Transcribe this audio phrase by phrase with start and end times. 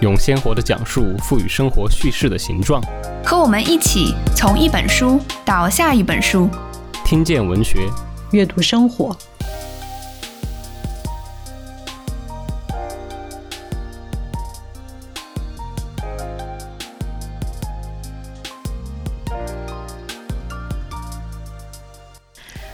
[0.00, 2.80] 用鲜活的讲述赋予生活叙事的形状。
[3.24, 6.48] 和我们一起从一本书到下一本书，
[7.04, 7.80] 听见文学，
[8.30, 9.16] 阅读生活。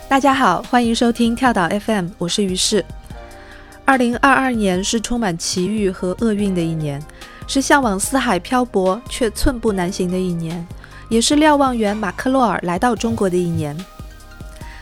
[0.06, 2.84] 大家好，欢迎收听跳岛 FM，我是于适。
[3.86, 7.02] 二零二二年是充满奇遇和厄运的一年，
[7.47, 10.67] 是向往四海漂泊却寸步难行的一年，
[11.09, 13.77] 也是瞭望员马克洛尔来到中国的一年。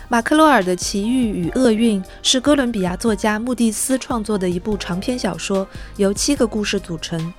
[0.08, 7.32] 马克洛尔的奇遇与厄运是哥伦比亚作家穆蒂斯创作的一部长篇小说，由七个故事组成。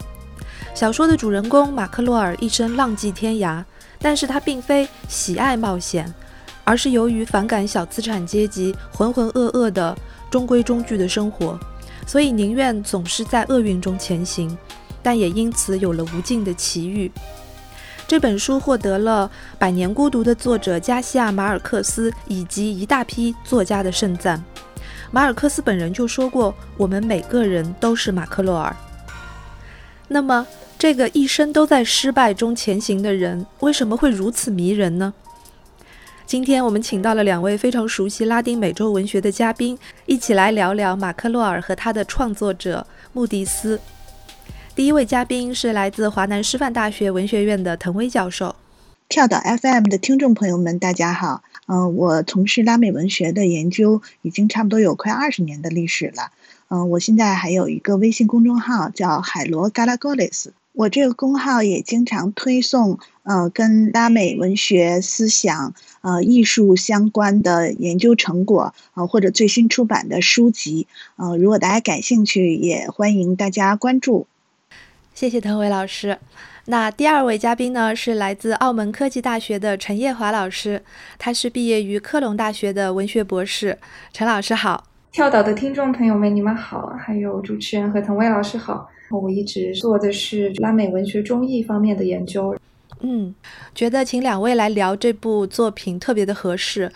[0.73, 3.63] 小说的主人公马克洛尔一生浪迹天涯，
[3.99, 6.11] 但是他并非喜爱冒险。
[6.65, 9.93] 而是由于反感小资产阶级浑浑噩噩的
[10.31, 11.59] 中规中矩的生活，
[12.07, 14.57] 所以宁愿总是在厄运中前行，
[15.03, 17.11] 但也因此有了无尽的奇遇。
[18.07, 24.43] 这本书获得了《百年孤独》的作者加西亚·马尔克斯以及一大批作家的盛赞。
[25.11, 28.75] 马尔克斯本人就说过：“我们每个人都是马克洛尔。”
[30.09, 30.45] 那么，
[30.77, 35.13] 这个一生都在失败中前行的人，为什么会如此迷人呢？
[36.25, 43.79] 今天我们请到了两位非常熟悉拉丁美洲文学的嘉宾，一起来聊聊马克洛尔和他的创作者穆迪斯。
[44.75, 48.55] 第一位嘉宾是来自华南师范大学文学院的滕威教授。
[49.07, 51.43] 跳岛 FM 的听众朋友们，大家好。
[51.67, 56.31] 嗯，我从事拉美文学的研究已经差不多有快二十年的历史了。
[56.69, 60.53] 嗯，我现在还有一个微信公众号叫海螺嘎拉戈雷斯。
[60.71, 70.87] 我这个公号也经常推送，呃，跟拉美文学思想、呃艺术相关的研究成果，呃或者最新出版的书籍，
[71.17, 74.25] 呃，如果大家感兴趣，也欢迎大家关注。
[75.13, 76.17] 谢谢滕伟老师。
[76.65, 80.81] 那第二位嘉宾呢，是来自澳门科技大学的陈叶华老师，
[81.19, 83.77] 他是毕业于科隆大学的文学博士。
[84.11, 88.89] 陈老师好，跳岛的听众朋友们，你们好，还有主持人和滕伟老师好。
[89.11, 92.55] 我一直做的是拉美文学中译方面的研究，
[93.01, 93.35] 嗯，
[93.75, 96.91] 觉得请两位来聊这部作品特别的合适，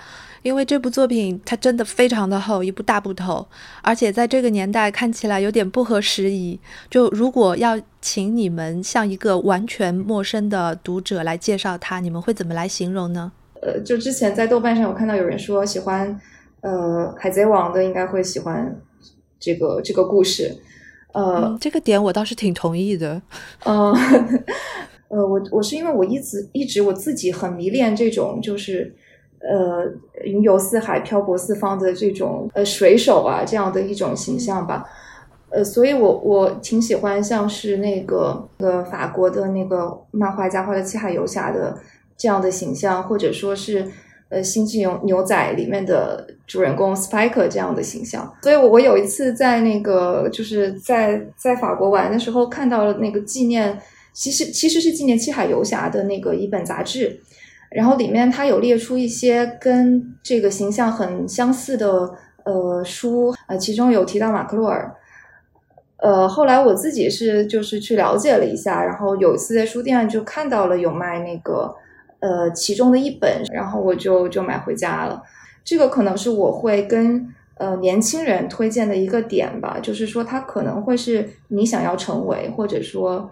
[0.47, 3.45] 因为这部作品它真的非常的厚，一部大部头，
[3.81, 6.57] 而且在这个年代看起来有点不合时宜。
[6.89, 13.29] 就如果要请你们像一个完全陌生的读者来介绍它，你们会怎么来形容呢？
[13.61, 16.17] 呃，就之前在豆瓣上我看到有人说喜欢
[16.61, 18.73] 呃海贼王的，应该会喜欢
[19.37, 20.55] 这个这个故事。
[21.13, 23.21] 呃，这个点我倒是挺同意的。
[23.65, 23.93] 嗯
[25.09, 28.95] 呃，我我是因为我一直一直我自己很迷恋这种就是
[29.39, 29.85] 呃
[30.23, 34.85] 云游四海、漂泊四方的这种呃水手啊这样的一种形象吧。
[35.49, 41.77] 呃，所以我我挺喜欢像是那个呃法国的那个漫画家画的七海游侠的
[42.17, 43.87] 这样的形象，或者说是。
[44.29, 53.79] 呃，星际牛牛仔里面的主人公 Spike 这样的形象，所以，我我有一次在那个就是在在法国玩的时候，看到了那个纪念，
[54.11, 57.17] 其实其实是纪念七海游侠的那个一本杂志，
[57.69, 62.09] 然后里面它有列出一些跟这个形象很相似的
[62.43, 64.95] 呃书，呃，其中有提到马克洛尔，
[65.97, 71.75] 呃，后来我自己是就是去了解了一下，然后有一次在书店就看到了有卖那个。
[72.19, 75.21] 呃，其中的一本，然后我就就买回家了。
[75.63, 83.29] 这个可能是我会跟呃年轻人推荐的一个点吧，就是说它可能会是你想要成为，或者说，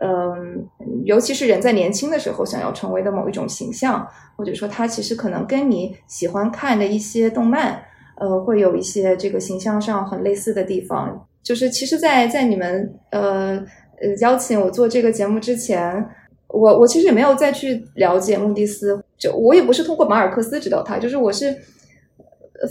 [0.00, 0.66] 嗯，
[1.04, 4.06] 尤其是人在年轻的时候想要成为的某一种形象，
[4.36, 7.80] 或者说它其实可能跟你喜欢看的一些动漫，
[8.16, 11.26] 呃，会有一些这个形象上很类似的地方。
[11.42, 13.62] 就是其实，在在你们呃
[14.00, 16.06] 呃邀请我做这个节目之前。
[16.52, 21.56] 我我其实也没有再去了解穆迪斯，就我也不是通过马尔克斯知道他，就是我是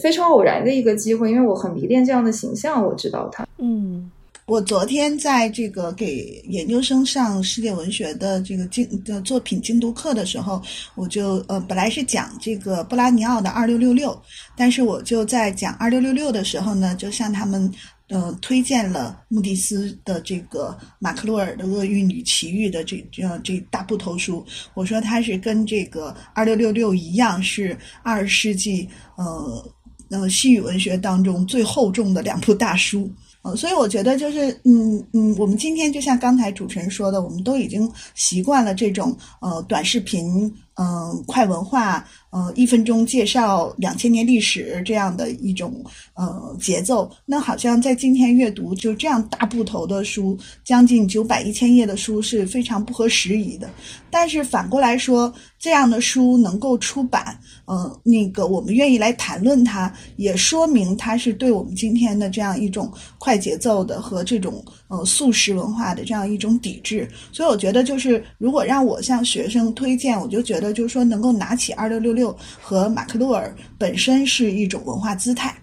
[0.01, 3.47] 非常偶然的一个机会，因为我很迷恋这样的形象，我知道他。
[3.57, 4.11] 嗯，
[4.49, 10.59] 我昨天在这个给研究生上世界文学的这个精的作品精读课的时候，
[10.95, 14.19] 我就呃本来是讲这个布拉尼奥的二六六六，
[14.57, 17.71] 但是我就在讲二六六六的时候呢，就向他们。
[18.11, 24.43] 呃，推荐了穆迪斯的这个马克洛尔的《厄运与奇遇》的这这这大部头书。
[24.73, 29.71] 我说它是跟这个二六六六一样，是二十世纪呃
[30.09, 33.07] 呃西语文学当中最厚重的两部大书。
[33.41, 40.53] 呃，所以我觉得就是，嗯嗯，我们今天就像刚才主持人说的，我们都已经习惯了这种呃短视频。
[40.81, 45.83] 嗯，快文化，呃，一分钟介绍两千年历史这样的一种
[46.13, 53.69] 呃节奏，那好像在今天阅读就这样大部头的书，将近九百一千页的书是非常不合时宜的。
[54.09, 67.05] 但是反过来说，这样的书能够出版，呃，那个我们愿意来谈论它，也说明它是对我们今天的这样一种快节奏的和这种呃速食文化的这样一种抵制。
[67.33, 70.68] 所以我觉得，就是如果让我向学生推荐，我就觉得。
[70.73, 75.55] 就是说，能够拿起二六六六和马克洛尔本身是一种文化姿态，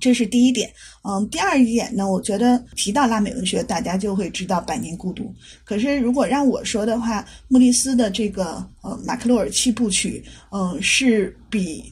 [0.00, 0.70] 这是第一点。
[1.08, 5.24] 嗯，第二一点呢，我觉得提到拉美文学，大家就会知道《百年孤独》。
[5.64, 11.80] 可是如果让我说的话，莫里斯的这个呃马克洛尔七部曲，嗯，是比《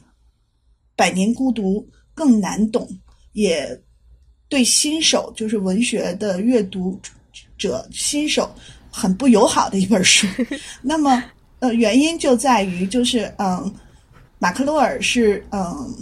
[0.95, 1.81] 百年孤独》
[2.13, 2.87] 更难懂，
[3.31, 3.81] 也
[4.49, 6.99] 对新手就是文学的阅读
[7.57, 8.53] 者新手
[8.91, 10.27] 很不友好的一本书。
[10.83, 11.23] 那么。
[11.59, 13.73] 呃，原因就在于，就是嗯，
[14.39, 15.95] 马克洛尔是嗯，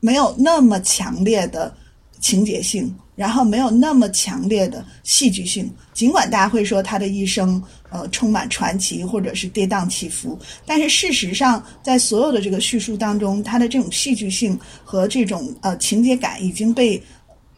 [0.00, 1.74] 没有那么强烈的
[2.20, 5.68] 情节性，然后没有那么强烈的戏剧性。
[5.92, 17.02] 尽管大家会说他的一生呃充满传奇或者是跌宕起伏，但是事实上，在所有的这个叙述当中，他的这种戏剧性和这种呃情节感已经被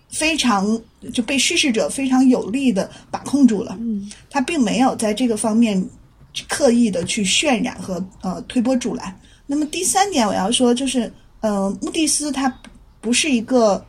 [0.09, 0.81] 非常
[1.13, 3.77] 就被叙事者非常有力的把控住了。
[3.81, 5.87] 嗯，他并没有在这个方面。
[6.49, 9.15] 刻意的去渲染和呃推波助澜。
[9.47, 12.49] 那么第三点我要说就是，呃，穆蒂斯他
[13.01, 13.85] 不是一个，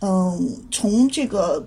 [0.00, 0.38] 嗯，
[0.70, 1.66] 从这个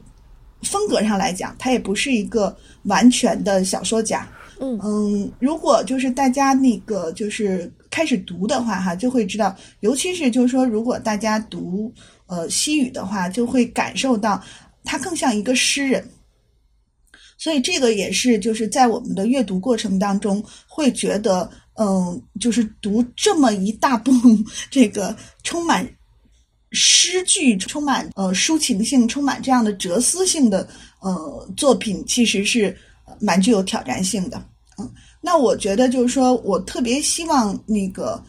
[0.61, 4.27] 风格上来讲，他也不是一个完全的小说家。
[4.59, 11.91] 嗯嗯，如果就是大家那个就是开始读的话哈，就会知道，尤其是就是说，如果大家读
[12.27, 14.39] 呃西语的话，就会感受到
[14.83, 16.07] 他更像一个诗人。
[17.41, 24.11] 所以这个也是，就是在我们的阅读过程当中，会觉得，嗯，就是读这么一大部
[24.69, 25.83] 这个充满
[26.69, 32.77] 诗句、充满呃抒情性、充满这样的哲思性的呃作品，其实是
[33.19, 34.45] 蛮具有挑战性的。
[34.77, 34.87] 嗯，
[35.19, 38.23] 那我觉得就是说我特别希望那个，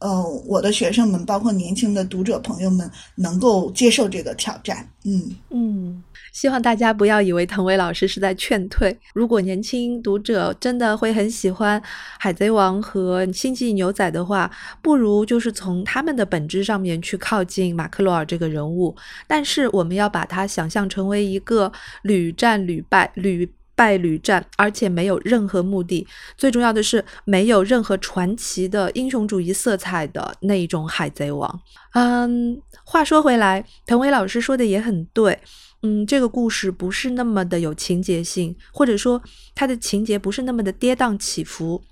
[0.00, 4.84] 呃，我的学生们，包括年轻的读者朋友们，能够接受这个挑战。
[5.04, 6.02] 嗯嗯。
[6.38, 8.96] 希望大家不要以为滕伟老师是在劝退。
[9.12, 11.80] 如果年轻读者真的会很喜欢
[12.16, 14.48] 《海贼王》和《星际牛仔》的话，
[14.80, 18.94] 不如就是从他们的本质上面去靠近马克罗尔这个人物。
[19.26, 26.06] 但是我们要把他想象成为一个屡战屡败、屡败屡战，而且没有任何目的，
[26.36, 31.60] 最重要的是没有任何传奇的英雄主义色彩的那一种海贼王。
[31.94, 35.36] 嗯，话说回来，滕伟老师说的也很对。
[35.82, 39.22] 嗯，这个故事不是那么的有情节性，或者说
[39.54, 41.82] 它的情节不是那么的跌宕起伏。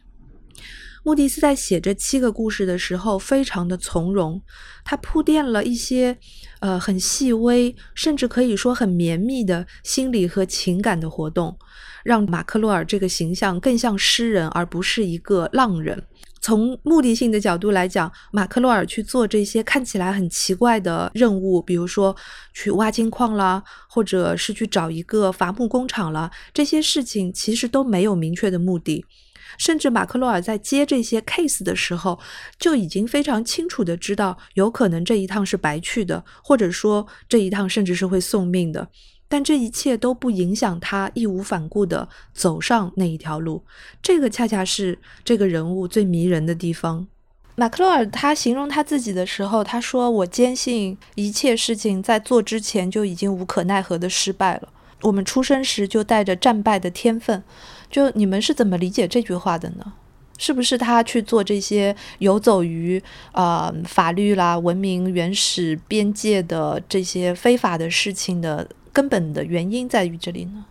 [1.04, 4.42] 穆迪斯在写这七个故事的时候，非常的从容，
[4.84, 6.18] 他铺垫了一些
[6.58, 11.56] 呃很细微，甚至可以说很绵密的心理和情感的活动，
[12.02, 16.02] 让马克洛尔这个形象更像诗人，而不是一个浪人。
[16.46, 22.14] 从目的性的角度来讲，马克洛尔去做这些看起来很奇怪的任务，比如说
[22.54, 29.04] 去挖金矿啦，或者是去找一个伐木工厂了，这些事情其实都没有明确的目的。
[29.58, 32.16] 甚至马克洛尔在接这些 case 的时候，
[32.60, 38.88] 就已经非常清楚的知道，有可能这一趟是白去的，或者说这一趟甚至是会送命的。
[39.28, 43.62] 但这一切都不影响他义无反顾地走上那一条路，
[44.00, 47.06] 这个恰恰是这个人物最迷人的地方。
[47.56, 54.68] 马克洛尔他形容他自己的时候，他说：“我坚信一切事情在做之前就已经无可奈何的失败了。
[55.02, 57.42] 我们出生时就带着战败的天分。”
[57.90, 59.94] 就你们是怎么理解这句话的呢？
[60.38, 63.02] 是不是他去做这些游走于
[63.32, 68.68] 呃法律啦、文明原始边界的这些非法的事情的？
[68.96, 70.64] 根本的原因在于这里呢。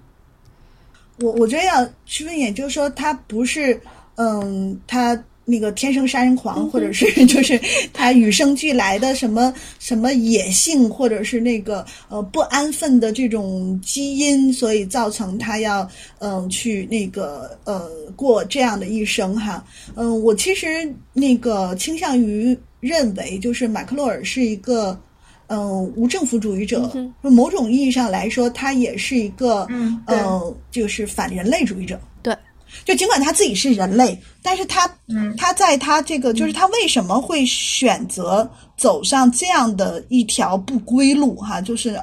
[1.20, 3.80] 我我觉得要区分一点，就是说他不是，
[4.16, 7.62] 嗯，他那个天生杀人狂，或者是 就是
[7.94, 19.64] 他与生俱来的什么什么野性，或者是那个呃不安分的这种基因，所以造成他要嗯去那个呃过这样的一生哈。
[19.94, 25.00] 嗯，我其实那个倾向于认为，就是马克洛尔是一个。
[25.48, 32.00] 嗯，无政府主义者，某种意义上来说，他也是一个，嗯，呃，就是反人类主义者。
[32.24, 32.36] 对，
[32.84, 41.36] 就尽管他自己是人类，但是他，嗯，他在他这个，就是他为什么会选择走上这样的一条不归路？
[41.36, 42.00] 哈，就是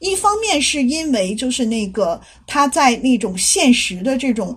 [0.00, 4.56] 一方面是因为就是那个他在那种现实的这种，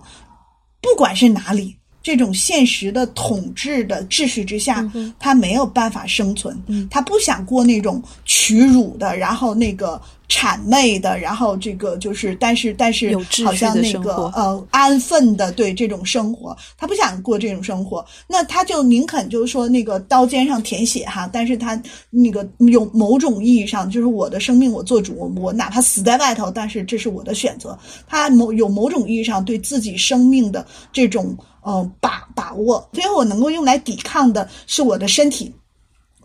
[0.82, 1.74] 不管是哪里。
[2.02, 6.56] 这种现实的统治的秩序之下，他没有办法生存。
[6.90, 13.14] 他不想过那种屈辱的，然后那个谄媚的，然后这个就是，但是但是
[13.44, 18.02] 好像那个呃安分的对这种生活，他不想过这种生活。
[18.26, 27.78] 那他就宁肯就是说那个刀尖上舔血哈，但是他那个有某种意义上就是我的生命我做主，我哪怕死在外头，但是这是我的选择。
[28.08, 31.36] 他某有某种意义上对自己生命的这种。
[31.66, 35.54] 嗯，把把握，最后我能够用来抵抗的是我的身体。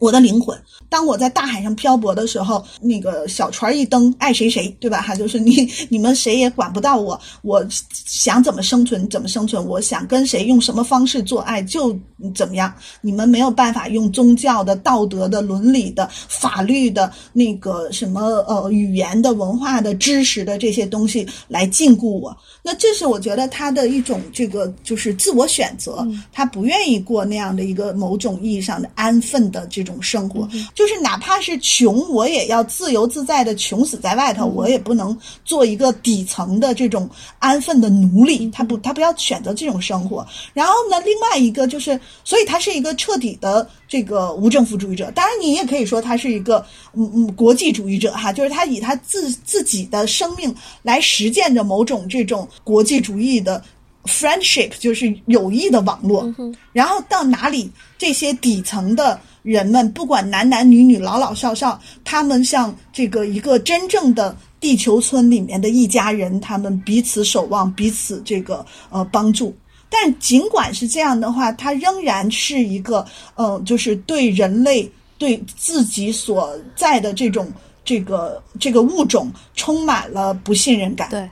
[0.05, 0.55] 我的灵魂，
[0.87, 5.01] 当我在大海上漂泊的时候，那个小船一蹬，爱谁谁，对吧？
[5.01, 7.65] 哈，就是你你们谁也管不到我，我
[8.05, 11.97] 想怎么生存怎么生存，我想跟谁用什么方式做爱就
[12.35, 12.71] 怎么样，
[13.01, 22.37] 你们没有办法用宗教的、道德的、伦理的、法律的那个什么呃语言的、文化的知识的这些东西来禁锢我。
[22.61, 29.85] 那这是我觉得他的一种这个就是自我选择，他不愿意过那样的一个某种意义上的安分的这。
[29.85, 37.09] 种生活，就是哪怕是穷，我也要自由自在的穷死在外头，我也不能做一个底层的这种
[37.39, 38.49] 安分的奴隶。
[38.51, 40.25] 他不，他不要选择这种生活。
[40.53, 45.11] 然后呢，另外一个就是，所以他是一个彻底的这个无政府主义者。
[45.11, 53.63] 当然，你也可以说他是一个嗯嗯国际主义者哈，就是他以他自自己的生命来实践着某种这种国际主义的
[54.05, 56.33] friendship，就是友谊的网络。
[56.71, 59.19] 然后到哪里，这些底层的。
[59.45, 69.55] 人们不管男男女女、老老少少，他们像这个一个真正的地球村里面的一家人，他们彼此守望，彼此这个呃帮助。
[69.87, 77.47] 但尽管是这样的话，它仍然是一个呃，就是对人类、对自己所在的这种
[77.85, 81.07] 这个这个物种充满了不信任感。
[81.11, 81.29] 对。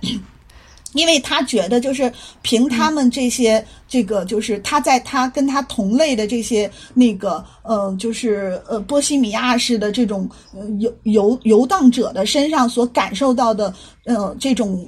[0.94, 10.30] 因为他觉得，就是凭他们这些，这个就是他在他跟他同类的这些那个，呃，就是呃波西米亚式的这种
[10.80, 13.74] 游游游荡者的身上所感受到的，
[14.06, 14.88] 呃，这种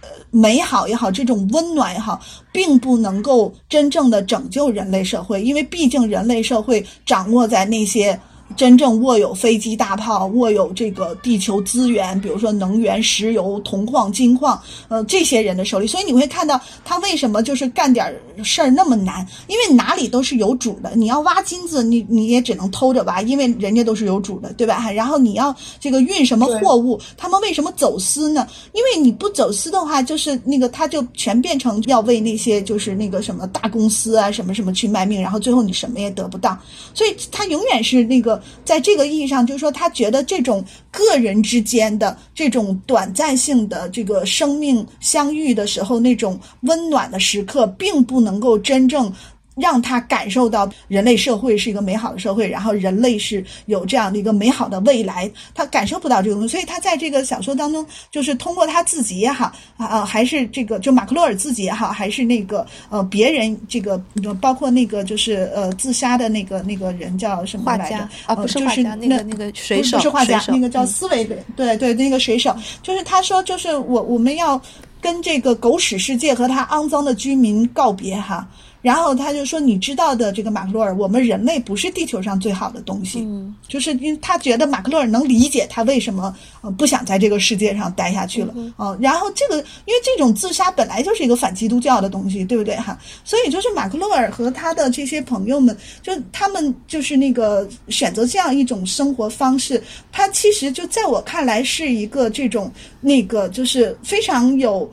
[0.00, 2.20] 呃美好也好，这种温暖也好，
[2.52, 8.18] 并不能够真正的拯救人类社会，因为毕竟人类社会掌握在那些。
[8.56, 20.92] 真正握有飞机大炮、握有这个地球资源，比如说能源、石油、铜矿、金矿，呃，这些人的手里，所以你会看到他为什么就是干点事儿那么难，因为哪里都是有主的。
[20.94, 24.88] 你要挖金子，你你也只能偷着挖，因为人家都是有主的，对吧？
[24.92, 28.46] 然后你要这个运什么货物，他们为什么走私呢？
[28.72, 36.56] 因为你不走私的话，就是那个他就全变成要为那些就是那个什么大公司啊什么什么去卖命，然后最后你什么也得不到，
[36.92, 38.33] 所以他永远是那个。
[38.64, 49.12] 在这个意义上，就是说，他觉得这种个人之间的这种短暂性的这个生命相遇的时候，那种温暖的时刻，并不能够真正。
[49.54, 63.96] 让他感受到人类社会是一个美好的社会，然后人类是有这样的一个美好的未来，他感受不到这个东西，所以他在这个小说当中，就是通过他自己也好啊，还是这个就马克洛尔自己也好，还是那个呃别人这个
[64.40, 68.08] 包括那个就是呃自杀的那个那个人叫什么来着？
[68.26, 71.24] 啊，不是画家，那个那个水手，不是画家，那个叫思维
[71.56, 74.60] 对对，那个水手，就是他说，就是我我们要
[75.00, 78.46] 跟这个狗屎世界和他肮脏的居民告别哈。
[78.84, 83.20] 然后他就说：“你知道的，这个马克洛尔，我们人类不是地球上最好的东西。
[83.20, 88.52] 嗯，就是因为他觉得马克洛尔能理解他为什么呃不想在这个世界上待下去了。
[88.54, 92.98] 嗯，然后这个因为这种自杀本来就是一个反基督教的东西，对不对哈？
[93.24, 104.86] 所以就是马克洛尔和他的这些朋友们，就他们就是那个选择这样一种生活方式，他其实就在我看来是一个这种那个就是非常有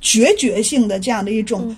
[0.00, 1.72] 决绝性的这样的一种。”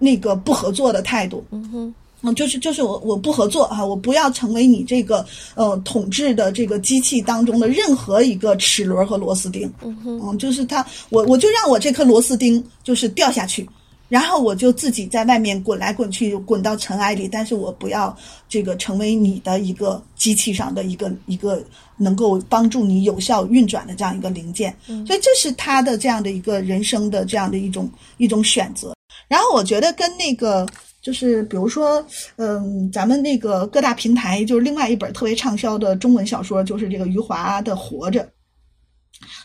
[0.00, 13.68] 那个不合作的态度，嗯哼，嗯，就是就是我我不合作哈，我不要成为你这个呃统治的这个机器当中的任何一个齿轮和螺丝钉，嗯哼，嗯，就是他，我我就让我这颗螺丝钉就是掉下去，
[14.08, 18.16] 然后我就自己在外面滚来滚去，滚到尘埃里，但是我不要
[18.48, 21.62] 这个成为你的一个机器上的一个一个
[21.96, 24.74] 能够帮助你有效运转的这样一个零件，
[25.06, 28.94] 所以这是他的这样的一个人生的这样的一种一种选择。
[29.30, 30.66] 然后我觉得跟那个
[31.00, 38.24] 就是比如说，嗯，咱们那个各大平台就是另外一本特别畅销的中文小说，就是这个余华的《活着》。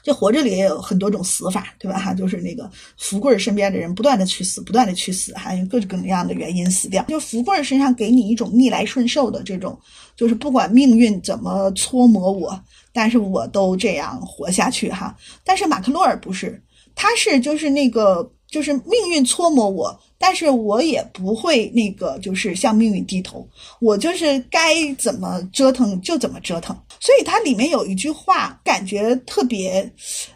[0.04, 2.00] 这活着里也有很多种死法，对吧？
[2.00, 7.04] 哈，就是那个福贵身边的人不断的去死，不断的去死，还有各种各样的原因死掉。
[7.04, 9.78] 就福贵身上给你一种逆来顺受的这种，
[10.16, 12.60] 就是不管命运怎么搓磨我，
[12.92, 15.16] 但是我都这样活下去哈。
[15.44, 16.60] 但是马克洛尔不是，
[16.96, 18.28] 他是就是那个。
[18.56, 23.46] 就是命运搓磨我，但是我也不会那个，就是向命运低头。
[23.82, 26.74] 我就是该怎么折腾就怎么折腾。
[27.02, 29.92] 所以它里面有一句话，感觉特别，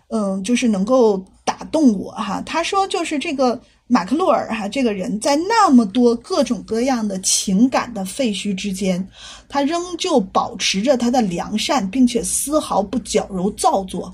[0.10, 2.44] 嗯，就是能够打动我哈。
[2.46, 3.58] 他说，就是这个
[3.88, 9.08] 马克洛尔哈这个人在那么多各种各样的情感的废墟之间，
[9.48, 14.14] 他仍旧保持着他的良善，并且丝毫不矫揉造作。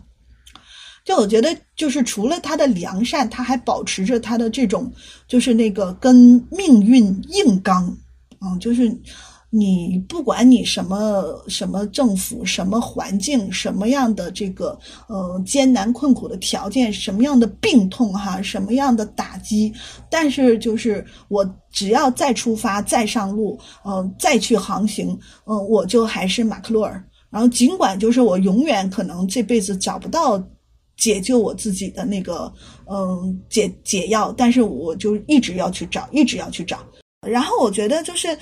[1.06, 4.92] 就我觉得，就是除了他的良善，他还保持着他的这种，
[5.28, 7.96] 就是那个跟命运硬刚，
[8.42, 8.92] 嗯，就是
[9.52, 19.72] 你不管你什么什么政府、什么环境、什么样的这个呃艰难困苦的条件、什么样的病痛哈、什么样的打击，
[20.10, 27.02] 但是就是我只要再出发、再上路，嗯，再去航行，嗯，我就还是马克洛尔。
[27.30, 30.44] 然后尽管就是我永远可能这辈子找不到。
[30.98, 32.52] 解救我自己的那个，
[32.90, 36.80] 嗯，解解药，但是我就一直要去找，一直要去找。
[37.26, 38.38] 然后我觉得就是，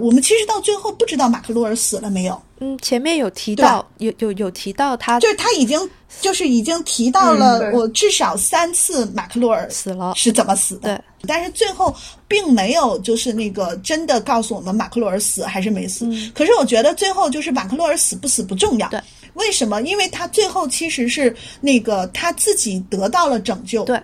[0.00, 2.42] 我们其实到最后不知道马克洛尔死了没有。
[2.58, 5.78] 嗯，前面有提到，有有有提到他，就是他已经
[6.20, 10.96] 就是已经提到了我至少三次马克洛尔死了是怎么死的。
[10.96, 11.94] 对，但是最后
[12.26, 16.04] 并没有就是那个真的告诉我们马克洛尔死还是没死。
[16.34, 18.88] 可是我觉得最后就是马克洛尔死不死不重要。
[18.88, 19.00] 对。
[19.34, 19.82] 为什么？
[19.82, 24.00] 因为他最后其实是那个他自己得到了拯救，对，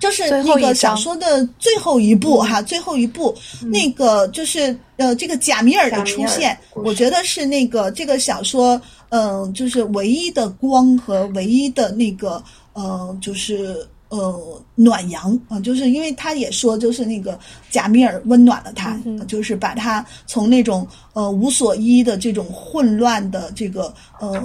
[0.00, 8.80] 就是那个小说的最后一步哈，最后一步，那个就是呃，这个贾米尔的出现，我觉得是那个这个小说，
[9.10, 12.42] 嗯，就是唯一的光和唯一的那个，
[12.72, 13.86] 呃，就是。
[14.10, 24.40] 呃，暖阳啊，就是因为他也说，就是那个贾米尔温暖了他，就是把他从那种呃无所依的这种混乱的这个呃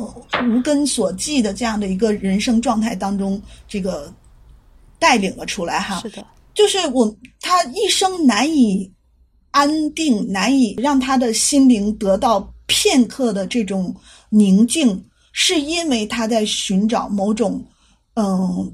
[0.46, 4.14] 无根所寄的这样的一个人生状态当中，这个
[5.00, 6.02] 带领了出来哈。
[6.02, 8.92] 是的，就是我他一生难以
[9.52, 13.96] 安定，难以让他的心灵得到片刻的这种
[14.28, 17.64] 宁静，是因为他在寻找某种
[18.16, 18.70] 嗯。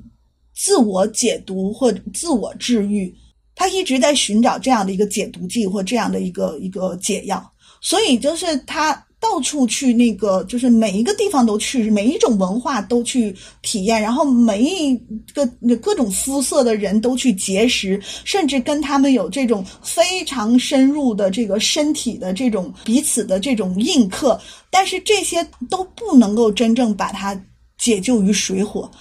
[0.62, 3.16] 自我解读或自我治愈，
[3.56, 7.42] 他一直在寻找这样的一个解毒剂或这样的一个一个解药，
[7.80, 14.98] 所以就是他到处去那个，就是每一个地方都去，每一种文化都去体验，然后每一
[15.34, 15.46] 个
[15.82, 24.38] 各种肤色的人都去结识，甚至跟他们有这种非常深入的这个身体的这种彼此的这种印刻，
[24.70, 27.42] 但是这些都不能够真正把他
[27.78, 28.92] 解救于水火。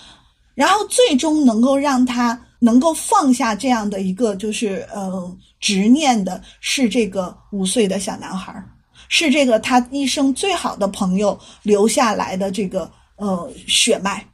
[0.59, 8.61] 然后最终能够让他能够放下这样的一个就是呃执念的，是这个五岁的小男孩，
[9.09, 14.27] 是这个他一生最好的朋友留下来的这个呃血脉。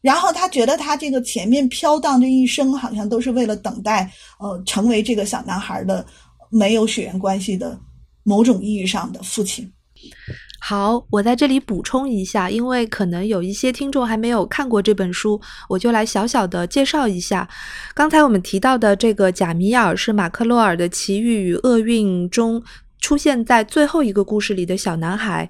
[0.00, 6.04] 然后他觉得他这个前面飘荡这一生，好像都是为了等待呃成为这个小男孩的
[6.50, 7.78] 没有血缘关系的
[8.24, 9.72] 某种意义上的父亲。
[10.68, 17.48] 好，我在这里补充一下，因为可能有一些听众还没有看过这本书，我就来小小的介绍一下。
[17.94, 22.60] 刚才我们提到的这个贾米尔是马克洛尔的《奇遇与厄运》中
[23.00, 25.48] 出现在最后一个故事里的小男孩，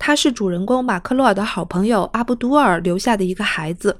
[0.00, 3.96] 他是主人公马克洛尔的好朋友阿布都尔留下的一个孩子。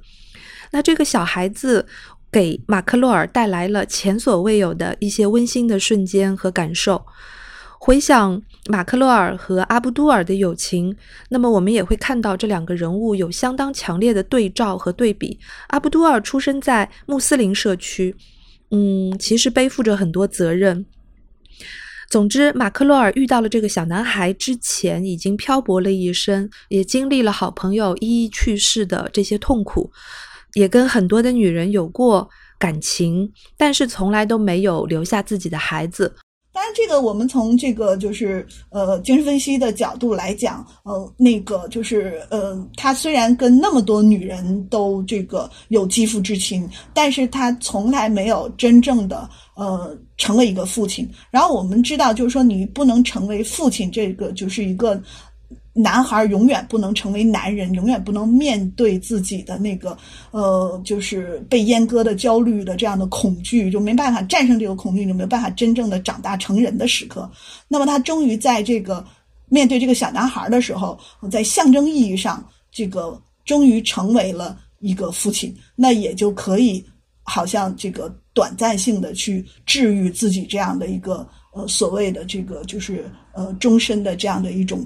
[0.73, 1.87] 那这个小孩子
[2.33, 7.07] 给马克洛尔带来了前所未有的一些温馨的瞬间和感受。
[7.79, 10.97] 回想马克洛尔和阿布都尔的友情，
[11.29, 15.39] 那么我们也会看到这两个人物有相当强烈的对照和对比。
[15.69, 18.15] 阿布都尔出生在穆斯林社区，
[18.71, 20.85] 嗯，其实背负着很多责任。
[22.09, 29.91] 总之，马克洛尔遇到了这个小男孩之前，已经漂泊了一生，也经历了好朋友一一去世的这些痛苦，
[30.55, 36.15] 也跟很多的女人有过感情，但是从来都没有留下自己的孩子。
[36.57, 51.07] 当然，这个我们从这个就是呃精神分析的角度来讲，呃，那个就是呃，他虽然跟那么多女人都这个有肌肤之亲，但是他从来没有真正的呃成了一个父亲。
[51.31, 54.99] 然后我们知道，就是说你不能成为父亲，这个就是一个
[55.79, 59.95] 男孩永远不能成为男人，永远不能面对自己的那个
[60.31, 67.31] 呃，就是被阉割的焦虑的这样的恐惧，就没办法战胜这个恐惧，就没有办法真正的长大成人的时刻。
[67.69, 69.05] 那么他终于在这个
[69.51, 70.99] 面对这个小男孩的时候，
[71.31, 76.83] 在象征意义上，这个终于成为了一个父亲，那也就可以
[77.23, 84.83] 好像这个短暂性的去治愈自己这样的一个呃所谓的这个就是呃终身的这样的一种。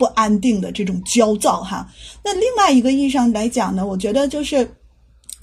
[0.00, 1.86] 不安定的这种焦躁哈，
[2.24, 4.66] 那另外一个意义上来讲呢，我觉得就是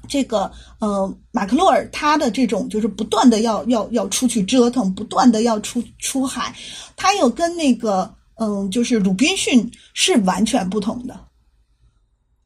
[0.08, 6.56] 这个呃，马克洛尔他的这种就是不断的要要要出去折腾，不断的要出出海，
[6.96, 11.16] 他又跟那个嗯，就是鲁滨逊是完全不同的，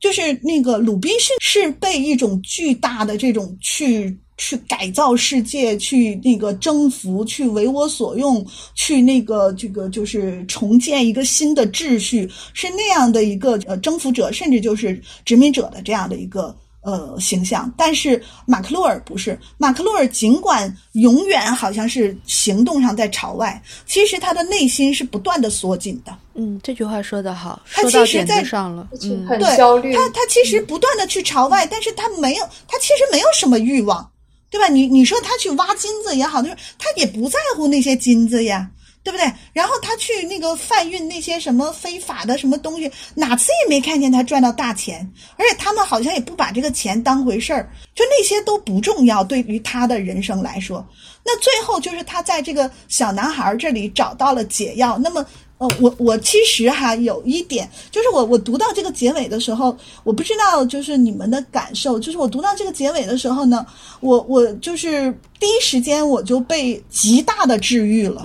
[0.02, 4.20] 就是那个鲁滨逊是被一种巨大的这种去。
[4.42, 16.56] 去改造世界，去那个征服，去为我所用，去那个这个就是重建一个新的秩序，是那样的一个呃征服者，甚至就是殖民者的这样的一个。
[16.84, 26.12] 呃，形象，但是马克洛尔不是马克洛尔，尽管永远好像是行动上在朝外，其实他的内心是不断的缩紧的。
[26.34, 29.94] 嗯，这句话说得好，他其实在上了，嗯，很焦虑。
[29.94, 34.10] 他他其实不断的去朝外，但是他没有，他其实没有什么欲望。
[34.52, 34.68] 对吧？
[34.68, 38.70] 你你说他去挖金子也好，就是他也不在乎那些金子呀，
[39.02, 39.32] 对不对？
[39.54, 50.86] 然后他去那个贩运那些什么非法的什么东西，哪次也没看见他赚到大钱，而且他们好像也不把这个钱当回事儿，就那些都不重要，对于他的人生来说。
[51.24, 54.98] 那最后就是他在这个小男孩儿这里找到了解药。
[54.98, 55.26] 那么。
[55.62, 63.64] 呃，我我其实哈有一点，就是我我读到这个结尾的时候，我不知道就是你们的感受，就是我读到这个结尾的时候呢，
[64.00, 68.24] 我我就是第一时间我就被极大的治愈了。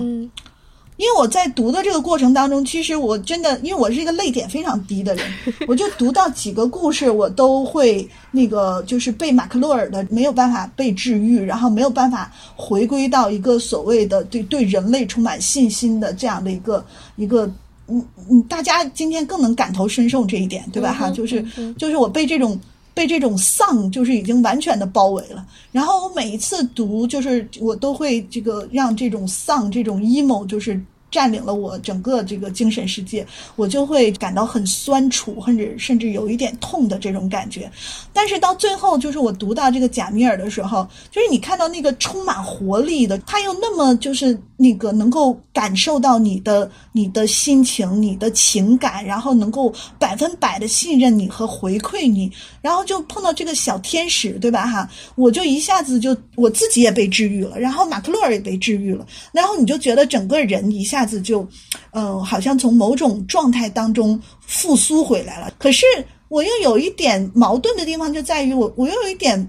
[0.97, 5.25] 因为我在读的这个过程当中，其实我真的，因为我是一个泪点非常低的人，
[5.67, 16.83] 我就读到几个故事，我都会那个就是被马克洛尔的没有办法被治愈，然后没有办法回归到一个所谓的对对人类充满信心的这样的一个
[17.15, 17.45] 一个，
[17.87, 20.91] 嗯嗯，大家今天更能感同身受这一点，对吧？
[20.93, 21.45] 哈，就是
[21.77, 22.59] 就是我被这种。
[22.97, 30.81] 被这种丧就是已经完全的包围了，然后我每一次读，就是我都会这个让这种丧、这种 emo 就是。
[31.09, 37.71] 占领了我整个这个精神世界，我就会感到很酸楚，甚至甚至有一点痛的这种感觉。
[38.11, 52.29] 但是到最后，就是我读到这个贾米尔的时候，就是你看到那个充满活力的，他又那么就是那个能够感受到你的你的心情、你的情感，然后能够百分百的信任你和回馈你，
[52.61, 54.67] 然后就碰到这个小天使，对吧？
[54.67, 60.96] 哈，我就一下子就我自己也被治愈了，然后马克洛尔也被治愈了，然后你就觉得整个人一下。
[60.97, 61.47] 一下子就，
[61.91, 65.53] 嗯，好像从某种状态当中复苏回来了。
[65.59, 65.85] 可是
[66.27, 69.47] 我又有一点矛盾的地方，就在于我，我又有一点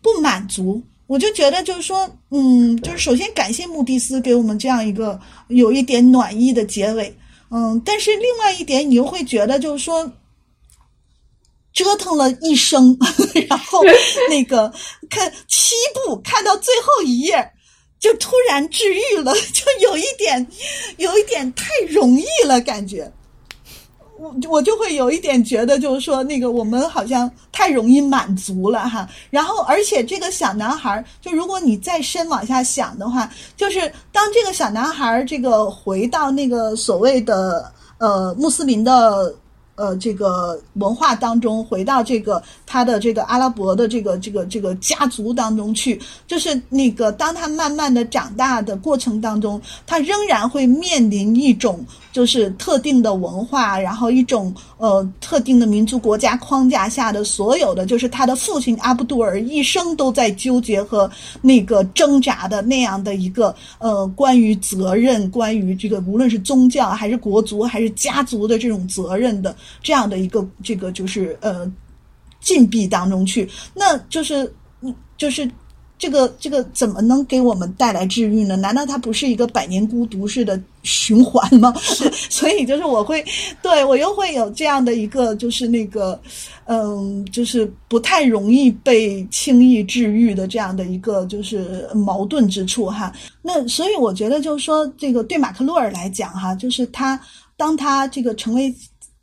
[0.00, 0.80] 不满足。
[1.08, 7.12] 我就觉得，就是说，嗯，就是首先感谢穆蒂斯给我们这样一个有一点暖意的结尾，
[7.50, 10.08] 嗯，但是另外一点，你又会觉得，就是说，
[11.72, 12.96] 折腾了一生，
[13.50, 13.80] 然后
[14.30, 14.72] 那个
[15.10, 15.74] 看七
[16.06, 17.50] 部看到最后一页。
[17.98, 20.46] 就突然治愈了， 就有一点，
[20.98, 23.10] 有一点太容易了，感觉
[24.18, 29.08] 我我就会有一点觉得，就是说那个我们好像太容易满足了哈。
[29.30, 39.34] 然后，而且这个小男孩，就如果你再深往下想的话，就是当这个小男孩这个回到那个所谓的呃穆斯林的。
[39.76, 51.84] 呃，这个文化当中，回到这个他的这个阿拉伯的这个这个这个家族当中去，就是那个当他慢慢的长大的过程当中，他仍然会面临一种
[52.16, 61.10] 就是特定的文化，然后一种呃特定的民族国家框架下的所有的，就是他的父亲阿卜杜尔一生都在纠结和
[61.42, 69.54] 那个挣扎的那样的一个呃关于责任，关于这个无论是宗教还是国族还是家族的这种责任的。
[69.82, 71.70] 这样的一个这个就是呃
[72.40, 74.50] 禁闭当中去，那就是
[74.80, 75.46] 嗯就是
[75.98, 78.54] 这个这个怎么能给我们带来治愈呢？
[78.56, 81.72] 难道它不是一个百年孤独式的循环吗？
[82.28, 83.24] 所以就是我会
[83.62, 86.20] 对我又会有这样的一个就是那个
[86.66, 93.12] 嗯就是不太容易被轻易治愈的这样的一个就是矛盾之处哈。
[93.40, 97.18] 那所以我觉得就是说这个对马克洛尔来讲哈，就是他
[97.56, 98.74] 当他这个成为。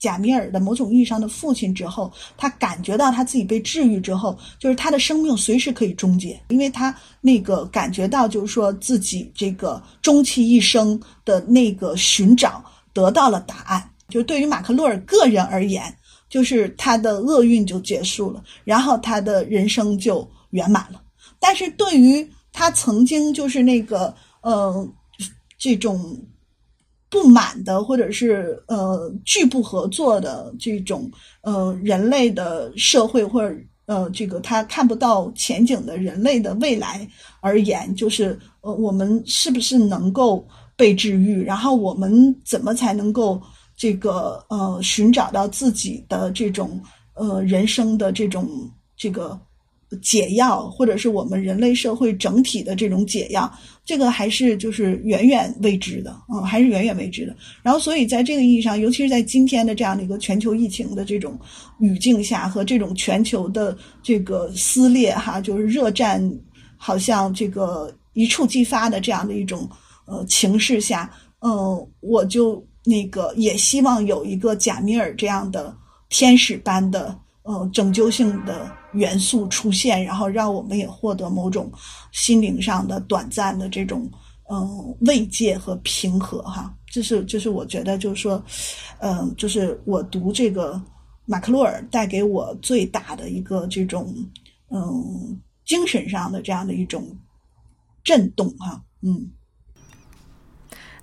[0.04, 12.62] 贾米尔的某种意义上的父亲之后，他感觉到他自己被治愈之后，就是他的生命随时可以终结，因为他那个感觉到就是说自己这个终其一生的那个寻找
[12.94, 13.90] 得到了答案。
[14.10, 15.82] 就对于马克洛尔个人而言，
[16.28, 21.02] 就是他的厄运就结束了，然后他的人生就圆满了。
[21.40, 24.86] 但是对于他曾经就是那个呃
[25.58, 26.22] 这种
[27.14, 31.10] 不满的，或者是呃拒不合作的这种
[31.44, 33.56] 呃人类的社会或者。
[33.86, 37.06] 呃，这个他看不到前景的人类的未来
[37.42, 40.48] 而言，就是呃，我们是不是能够
[40.78, 41.44] 被治愈？
[41.44, 43.42] 然后我们怎么才能够
[43.76, 46.82] 这个呃寻找到自己的这种
[47.14, 48.48] 呃人生的这种
[48.96, 49.38] 这个？
[49.98, 53.52] 解药，或者是我们人类社会整体的这种解药，
[53.86, 57.36] 这个还是就是远远未知的，嗯，还是远远未知的。
[57.62, 61.38] 然后，所以在这个意义上，尤其是在今天的这样的一个全球疫情的这种
[61.80, 66.22] 语境下，和这种全球的这个撕裂，哈，就是热战
[66.78, 69.70] 好像这个一触即发的这样的一种
[70.06, 75.76] 呃情势下，嗯，我就那个也希望有一个贾米尔这样的
[76.10, 77.18] 天使般的。
[77.46, 81.72] 呃，拯救性的元素出现，然后让我们也获得某种
[82.12, 84.10] 心灵上的短暂的这种
[84.50, 86.74] 嗯慰藉和平和哈。
[86.88, 88.44] 这是，这是我觉得就是说，
[89.00, 90.82] 嗯，就是我读这个
[91.26, 94.14] 马克洛尔带给我最大的一个这种
[94.70, 97.06] 嗯精神上的这样的一种
[98.04, 99.30] 震动哈，嗯。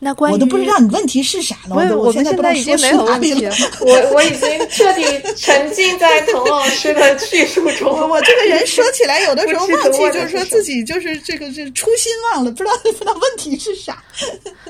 [0.02, 3.54] 那关于我都不知道你问题是啥了，我我们现在已经没有问题了。
[3.80, 5.04] 我我已经彻底
[5.36, 7.92] 沉浸在滕老师的叙述中。
[8.08, 14.02] 我这个人说起来，有的时候忘记，就是说自己就是这个这初心忘了，不知道 不知道问题是啥。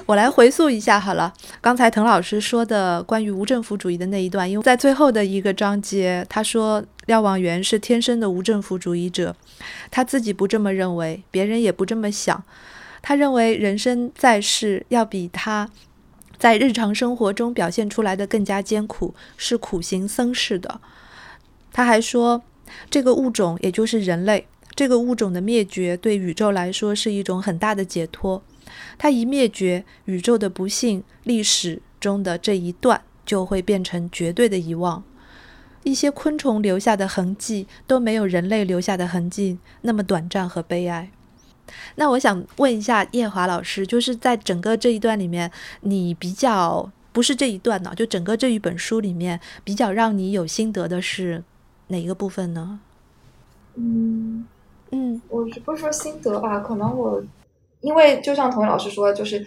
[0.05, 9.37] 我来回溯一下好了，刚才滕老师说的关于无政府主义的那一段，因为在最后的一个章节，他说廖望元是天生的无政府主义者，
[9.93, 12.43] 他自己不这么认为，别人也不这么想。
[13.03, 15.71] 他认为人生在世要比他
[16.39, 20.81] 在日常生活中表现出来的更加艰苦，是苦行僧式的。
[21.73, 22.43] 他还说，
[22.89, 28.43] 这个物种也就是人类，这个物种的灭绝对宇宙来说是一种很大的解脱。
[28.97, 35.03] 它一灭绝，宇宙的不幸历史中的这一段就会变成绝对的遗忘。
[35.83, 41.11] 一些昆虫留下的痕迹都没有人类留下的痕迹那么短暂和悲哀。
[41.97, 45.51] 那我想问一下叶华老师，就是在整个这一段里面，
[45.83, 51.43] 你比较不是这一段呢，就整个这一本书里面比较让你有心得的是
[51.89, 52.81] 哪一个部分呢？
[53.75, 54.47] 嗯
[54.91, 57.23] 嗯，我不是说心得吧，可能我
[57.81, 59.47] 因为就像童宇老师说，就是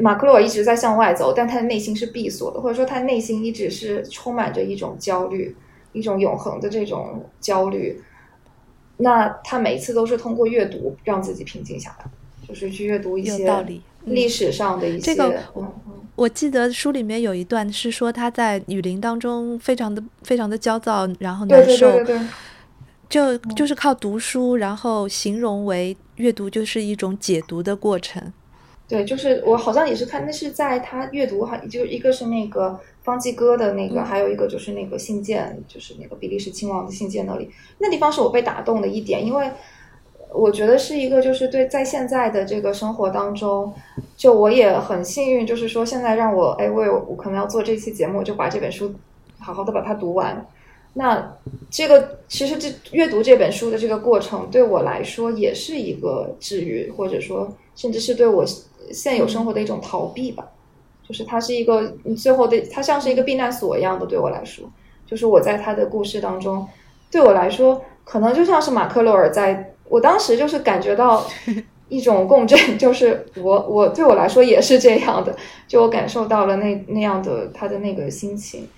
[0.00, 5.56] 马克洛尔一直在向外走，但他的内心是闭锁的，或者说他内心一直是充满着一种焦虑，
[5.92, 8.02] 一种永恒的这种焦虑。
[8.98, 12.04] 那他每一次都是通过阅读让自己平静下来，
[12.46, 15.14] 就是去阅读一些道理历史上的一些。
[15.14, 15.80] 这个我
[16.16, 21.86] 我记得书里面有一段是说他在雨林当中非常的非常的焦躁，然后难受，
[23.08, 28.32] 就就是靠读书，然后形容为阅读就是一种解读的过程。
[28.88, 39.50] 对，就是我好像也是看，那是在他阅读哈，就一个是那个方济哥的那个，还有一个就是那个信件，就是那个比利时亲王的信件那里，那地方是我被打动的一点，因为
[40.32, 43.72] 我觉得是一个就是对在现在的这个生活当中，
[44.16, 48.94] 就我也很幸运，就是说现在让我哎，我有我可能要做这期节目，就把这本书
[49.38, 50.46] 好好的把它读完。
[50.92, 51.36] 那
[51.70, 58.44] 这个其实这阅读这本书的这个过程对我来说也是一个治愈，或者说甚至是对我。
[58.90, 60.48] 现有生活的一种逃避吧，
[61.08, 64.04] 就是它是一个你最后的，它像是一个避难所一样的。
[64.04, 64.70] 对我来说，
[65.06, 66.68] 就是我在他的故事当中，
[67.10, 71.26] 对我来说，可能就像是马克洛尔在我当时就是感觉到
[71.88, 75.34] 一种共振，就是我我对我来说也是这样的，
[75.66, 78.68] 就我感受到了那那样的他的那个心情。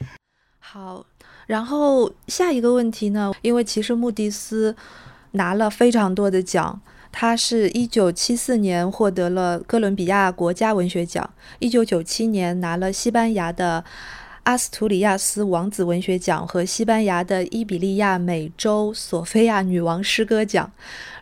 [0.61, 1.05] 好，
[1.49, 3.33] 然后下一个问题呢？
[3.43, 4.77] 因为其实穆迪斯
[5.33, 6.81] 拿了非常多的奖。
[7.13, 13.85] 他是一九七四年获得了哥伦比亚国家文学奖，一九九七年拿了西班牙的
[14.45, 20.71] 阿斯图里亚斯王子文学奖和西班牙的伊比利亚美洲索菲亚女王诗歌奖，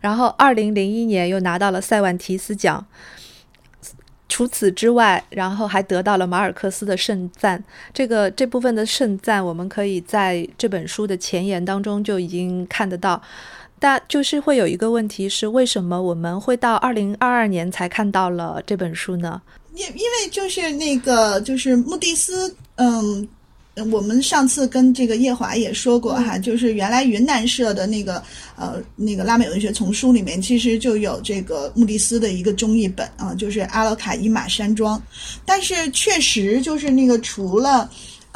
[0.01, 2.87] 然后二零零一年又拿到了塞万提斯奖。
[4.29, 7.65] 除此之外，然后还得到了马尔克斯的盛赞。
[7.95, 13.21] 这个这部分的盛赞，我们可以在这本书的前言当中就已经看得到。
[13.81, 19.41] 但就是会有一个问题是，为什么我们会到二零二二年才看到了这本书呢？
[19.75, 23.29] 因因为就是那个就是穆蒂斯，嗯，
[23.91, 28.23] 我们上次跟这个叶华也说过哈，就是原来云南社的那个
[28.57, 35.01] 呃那个拉美文学丛书里面，其实就有这个穆蒂斯的一个中译本啊，就是阿勒卡伊玛山庄。
[35.45, 37.89] 但是确实就是那个除了。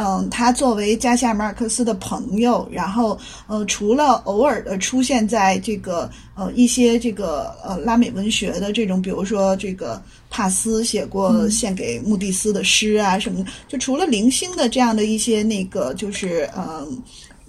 [0.04, 17.00] 嗯，他作为加西亚马尔克斯的朋友，然后呃，除了偶尔的出现在这个呃一些这个呃拉美文学的这种，比如说这个帕斯写过献给穆蒂斯的诗啊什么的，就除了零星的这样的一些那个，就是嗯，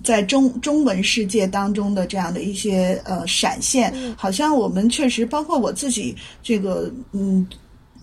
[0.04, 7.48] 在中中文世界当中的这样的一些呃闪现，好像我们确实包括我自己这个嗯。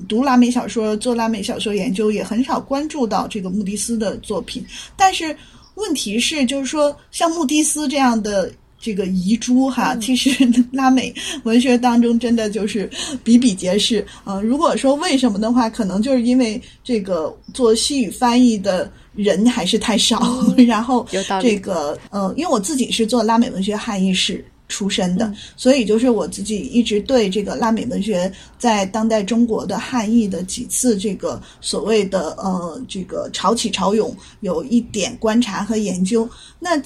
[0.09, 4.65] 读拉美小说，做拉美小说研究，也很少关注到这个穆迪斯的作品。
[4.97, 5.37] 但是
[5.75, 10.31] 问题是，就是说，像穆迪斯这样的这个遗珠，哈，其实
[10.73, 12.89] 拉美文学当中真的就是
[13.23, 14.05] 比比皆是。
[14.25, 20.21] 嗯，如果说为什么的话，可能就是因为这个做西语翻译的人还是太少。
[20.67, 21.07] 然后
[21.41, 24.45] 这个，嗯，因为我自己是做拉美文学汉译史。
[24.71, 36.27] 出身的，所以就是我自己一直对这个拉美文学在当代中国的汉译的几次这个所谓的呃这个潮起潮涌有一点观察和研究。
[36.59, 36.81] 那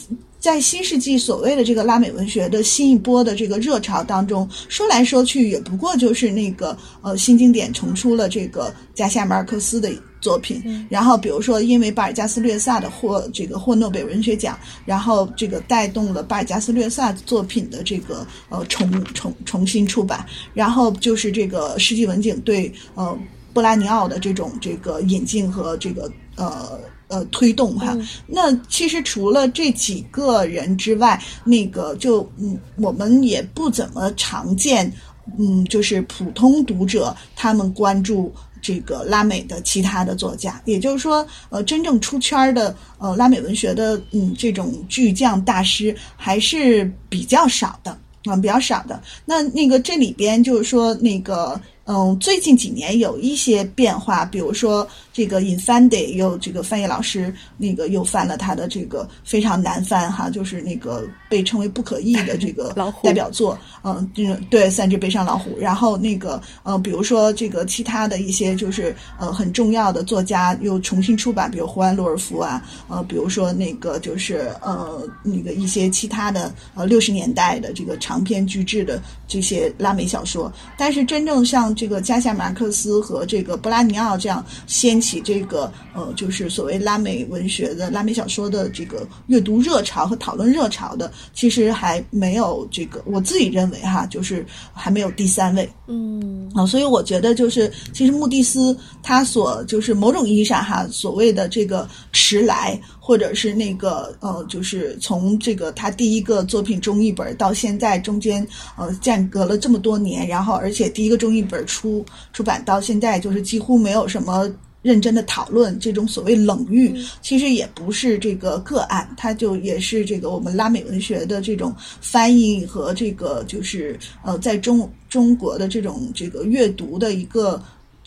[0.45, 9.91] 在新世纪所谓的这个拉美文学的新一波的这个热潮当中，说来说去也不过就是那个呃新经典重出了这个加西亚马尔克斯的。
[10.21, 23.15] 作品，然后比如说，因为巴尔加斯略萨的获这个获诺贝尔文学奖，然后这个带动了巴尔加斯略萨作品的这个呃重重重新出版，然后就是这个世纪文景对呃
[23.53, 26.81] 波拉尼奥的这种这个引进和这个呃
[27.15, 27.97] 呃推动哈。
[28.27, 34.93] 那其实除了这几个人之外，那个就嗯我们也不怎么常见，
[35.39, 38.33] 嗯就是普通读者他们关注。
[38.67, 47.91] 这个拉美的其他的作家，也就是说，呃，真正出圈的，呃，拉美文学的，嗯，这种巨匠大师还是比较少的
[48.25, 48.99] 啊，比较少的。
[49.27, 51.61] 那那个这里边就是说那个。
[51.87, 62.73] 嗯，最近几年有一些变化，比如说这个 Infante 又这个翻译老师那个又翻了他的这个非常难翻哈，就是那个被称为不可译的这个
[63.05, 64.11] 代表作，嗯，
[64.49, 65.59] 对，三只悲伤老虎。
[65.59, 95.69] 然后那个呃，比如说这个其他的一些就是呃很重要的作家又重新出版，比如胡安·洛尔夫啊，呃，比如说那个就是呃那个一些其他的呃六十年代的这个长篇巨制的这些拉美小说，但是真正像这个加夏马克斯和这个布拉尼奥这样掀起这个呃，就是所谓拉美文学的拉美小说的这个阅读热潮和讨论热潮的，其实还没有这个，我自己认为哈，就是还没有第三位。
[95.87, 102.81] 嗯啊，所以我觉得就是其实穆蒂斯他所就是某种意义上哈，所谓的这个迟来。
[103.07, 108.47] 或者是那个呃，就是从这个他第一个作品中译本到现在中间
[108.79, 127.63] 呃间隔了这么多年，然后而且第一个中译本出出版到现在就是几乎没有什么认真的讨论，这种所谓冷遇其实也不是这个个案，它就也是这个我们拉美文学的这种翻译和这个就是呃在中中国的这种这个阅读的一个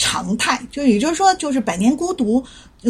[0.08, 2.42] 常态，就也就是说就是《百年孤独》。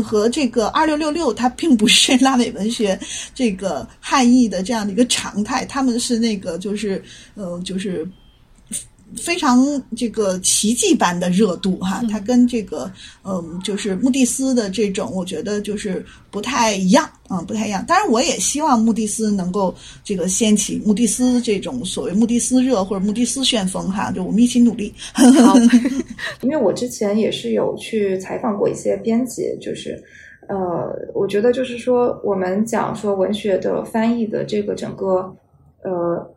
[0.03, 2.99] 和这个二六六六，它并不是拉美文学
[3.33, 7.01] 这个汉译的这样的一个常态，他们是那个就是，
[7.35, 8.07] 呃，就是。
[9.15, 9.65] 非常
[9.95, 12.91] 这个奇迹般的热度哈，它跟这个
[13.23, 17.85] 嗯，就是穆蒂斯的这种，我觉得就是不太一样啊，不太一样。
[17.87, 24.93] 当然，我也希望穆蒂斯能够这个掀起穆蒂斯这种所谓穆蒂斯热或者穆蒂斯旋风哈，就我们一起努力。
[25.13, 25.55] 好，
[26.43, 30.03] 因为我之前也是有去采访过一些编辑，就是
[30.49, 35.33] 呃，我觉得就是说，我们讲说文学的翻译的这个整个
[35.83, 36.33] 呃。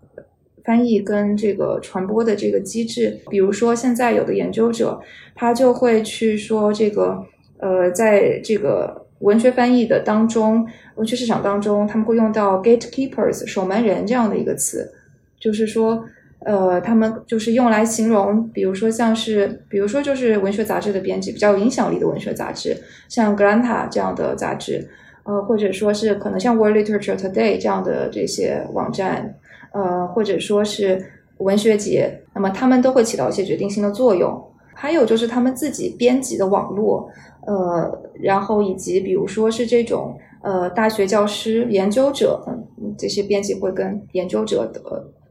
[0.65, 5.01] 翻译跟这个传播的这个机制，比如说现在有的研究者，
[5.35, 7.25] 他就会去说这个，
[7.59, 14.93] 呃，在这个文学翻译的当中，文学市场当中，他们会用到 gatekeepers 守门人这样的一个词，
[15.39, 16.05] 就是说，
[16.45, 22.77] 呃，他们就是用来形容，比如说像是，比如说就是文学杂志的编辑，比较有影响力的文学杂志，
[23.09, 24.89] 像 Granta 这样的杂志，
[25.25, 29.37] 呃，或者说是可能像 World Literature Today 这样的这些网站。
[29.73, 31.05] 呃，或者说是
[31.39, 34.43] 文学节，那么他们都会起到一些决定性的作用。
[34.75, 37.07] 还有就是他们自己编辑的网络，
[37.47, 44.81] 呃，然后以及比如说是这种呃大学教师、研究者，嗯，这些编辑会跟研究者的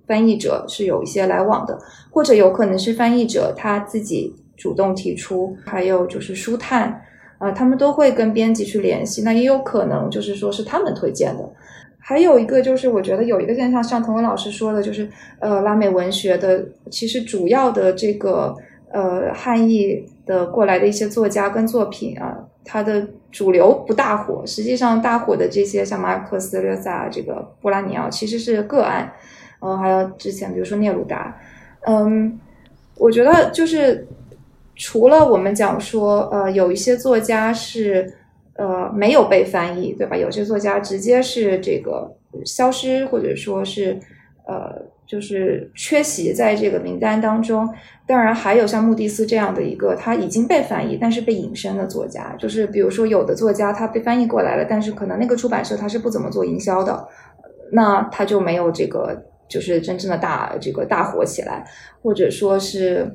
[0.05, 1.79] 翻译者是有一些来往的，
[2.11, 5.57] 或者有可能是翻译者他自己主动提出。
[5.65, 7.01] 还有就是书探，
[7.39, 9.23] 啊，他们都会跟编辑去联系。
[9.23, 11.43] 那也有可能就是说是他们推荐的。
[12.09, 15.07] 还有一个就是，我觉得有一个现象，像滕文老师说的，就是
[15.37, 18.55] 呃，拉美文学的其实主要的这个
[18.91, 22.35] 呃汉译的过来的一些作家跟作品啊，
[22.65, 24.43] 它的主流不大火。
[24.43, 29.13] 实际上大火的这些像马尔克斯、略萨、这个波拉尼奥，其实是个案。
[29.61, 31.37] 嗯，还有之前比如说聂鲁达，
[31.85, 32.39] 嗯，
[32.97, 34.07] 我觉得就是
[34.75, 38.15] 除了我们讲说呃，有一些作家是。
[38.59, 40.17] 呃，没有被翻译，对吧？
[40.17, 42.13] 有些作家直接是这个
[42.45, 43.97] 消失，或者说是
[44.45, 44.69] 呃，
[45.07, 47.65] 就是缺席在这个名单当中。
[48.05, 57.07] 当然，还有像穆蒂斯这样的一个他已经被翻译，但是被隐身的作家，就是比如说有的作家他被翻译过来了，但是可能那个出版社他是不怎么做营销的，
[57.71, 61.65] 那他就没有这个就是真正的大这个大火起来，
[62.01, 63.09] 或者说是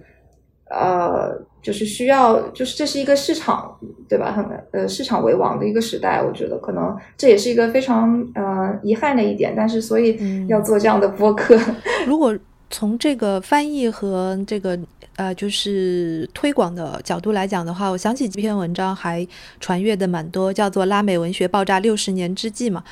[0.71, 1.45] 呃。
[1.65, 3.75] 就是需要，就是这是一个市场，
[4.07, 4.31] 对吧？
[4.31, 9.55] 很呃，市场为王的一个时代，我觉得可能这也是一个非常呃遗憾的一点。
[9.57, 11.59] 但是，所以要做这样的播客。
[12.07, 12.39] 如果
[12.69, 14.79] 从这个翻译和这个
[15.17, 19.27] 呃，就是推广的角度来讲的话，我想起这篇文章还
[19.59, 22.85] 传阅的蛮多，叫做《拉美文学爆炸六十年之际》嘛。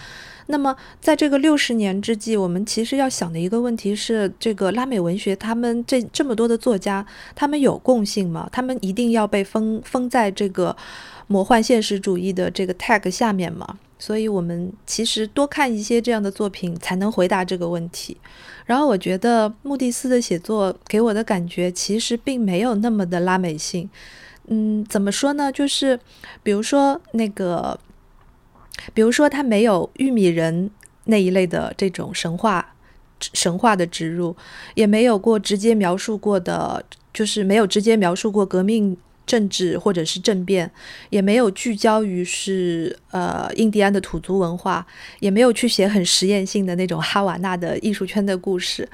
[0.46, 8.48] 那么，在这个六十年之际，我们其实要想的一个问题是：这个拉美文学，他们这这么多的作家，他们有共性吗？
[8.52, 10.76] 他们一定要被封封在这个
[11.28, 13.78] 魔幻现实主义的这个 tag 下面吗？
[13.98, 18.16] 所以，我们其实多看一些这样的作品，才能回答这个问题。
[18.66, 23.88] 然后，我觉得穆蒂斯的写作给我的感觉，其实并没有那么的拉美性。
[24.48, 25.52] 嗯，怎么说呢？
[25.52, 26.00] 就是
[26.42, 27.78] 比如说那个。
[28.94, 30.70] 比如说，他没有玉米人
[31.04, 32.74] 那一类的这种神话、
[33.32, 34.36] 神话的植入，
[34.74, 40.70] 也没有过直接描述过的，就是没有直接描述过革命政治或者是政变，
[41.10, 44.84] 也没有聚焦于是呃印第安的土族文化，
[45.20, 48.88] 也没有去写很实验性的那种哈瓦那的艺术圈的故事。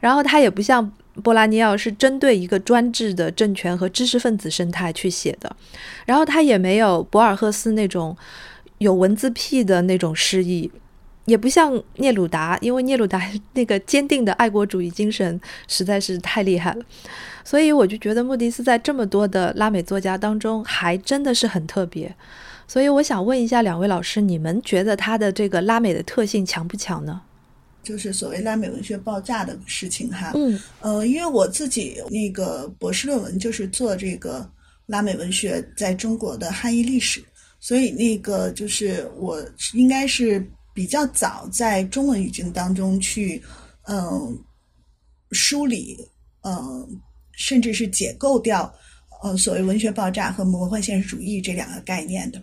[0.00, 0.90] 然后他也不像
[1.22, 5.54] 波拉尼奥是针对一个专制的政权和知识分子生态去写的，
[6.06, 8.16] 然后他也没有博尔赫斯那种。
[8.78, 10.70] 有文字癖的那种诗意，
[11.26, 13.22] 也不像聂鲁达，因为聂鲁达
[13.54, 16.84] 那个坚定的爱国主义精神实在是太厉害了，
[17.44, 22.14] 所以我就觉得穆迪斯在这么多的拉美作家当中还真的是很特别。
[22.66, 27.20] 所以我想问一下两位老师，你们觉得他的这个拉美的特性强不强呢？
[27.82, 30.32] 就是所谓拉美文学爆炸的事情哈。
[30.34, 34.50] 嗯，呃，因为我自己那个博士论文就是做这个
[34.86, 37.22] 拉美文学在中国的汉译历史。
[37.64, 39.42] 所以那个就是我
[39.72, 43.42] 应该是比较早在中文语境当中去，
[43.88, 44.38] 嗯，
[45.30, 45.96] 梳理，
[46.42, 46.86] 嗯，
[47.32, 48.70] 甚至是解构掉，
[49.22, 52.38] 呃，所谓文学爆炸和魔幻现实主义这两个概念的。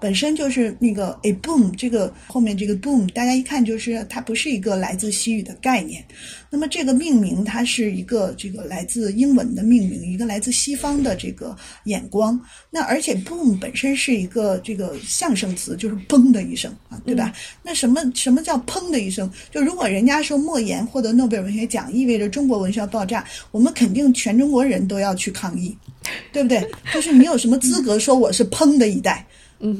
[0.00, 6.04] 本身就是那个 a boom，这个后面这个 boom，大家一看就是它不是一个来自西语的概念。
[6.48, 12.40] 那么这个命名它是一个这个来自英文的命名，一个来自西方的这个眼光。
[12.70, 17.32] 那而且 boom 本身是一个这个象声词，就是砰的一声啊，对吧？
[17.62, 19.30] 那什么什么叫砰的一声？
[19.50, 25.76] 就如果人家说莫言获得诺贝尔文学奖，意味着中国文学要爆炸，我们肯定全中国人都要去抗议，
[26.32, 26.66] 对不对？
[26.92, 29.26] 就是你有什么资格说我是砰的一代？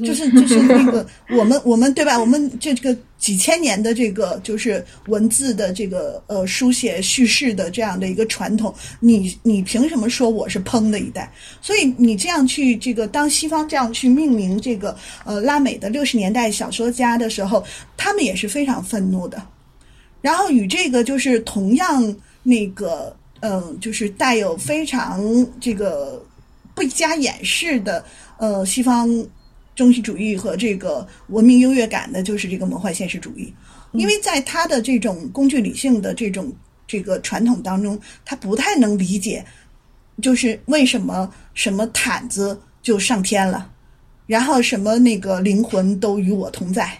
[0.03, 2.17] 就是就是那个我们我们对吧？
[2.19, 11.31] 我们这这个几千年的这个就是文字的这个呃书写叙事的这样的一个传统，你你凭什么说我是烹的一代？
[11.61, 17.63] 所以你这样去这个当西方这样去命名这个呃拉美的六十年代小说家的时候，
[17.95, 19.39] 他们也是非常愤怒的。
[20.21, 25.23] 然后与这个就是同样那个嗯，就是带有非常
[25.61, 26.19] 这个
[26.73, 28.03] 不加掩饰的
[28.39, 29.07] 呃西方。
[29.77, 33.53] 中心主义和这个文明优越感的，就是这个魔幻现实主义，
[33.91, 36.51] 因为在他的这种工具理性的这种
[36.87, 39.45] 这个传统当中，他不太能理解，
[40.19, 43.71] 就是为什么什么毯子就上天了，
[44.25, 46.99] 然后什么那个灵魂都与我同在。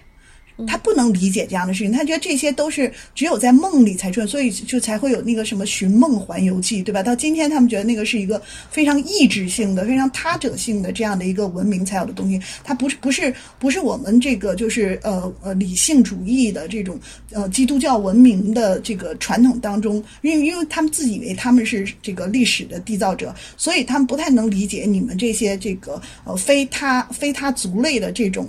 [0.66, 7.04] 他不能理解这样的事情，他觉得这些都是只有在梦里才出现，所以就才会有那个什么《寻梦环游记》，对吧？
[7.04, 8.42] 到今天，他们觉得那个是一个
[8.72, 12.42] 非常意志性的、非常他者性的这样的一个文明才有的东西。
[12.64, 17.00] 它不是不是不是我们这个就是呃呃理性主义的这种
[17.32, 28.48] 呃基督教文明的这个传统当中，因为因为他们自以为他们是这个历史的缔造者，所以他们不太能理解你们这些这个呃非他非他族类的这种。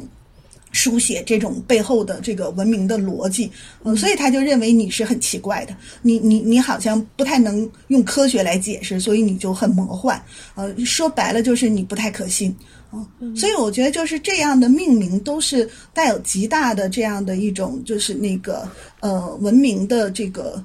[0.73, 3.51] 书写这种背后的这个文明的逻辑，
[3.85, 10.21] 嗯，所以他就认为你是很奇怪的，你你你好像不太能用科学来解释，所以你就很魔幻，
[10.55, 12.55] 呃，说白了就是你不太可信，
[12.93, 18.69] 嗯，所以我觉得就是这样的命名都是带有极大的这样的一种就是那个
[19.01, 20.63] 呃文明的这个。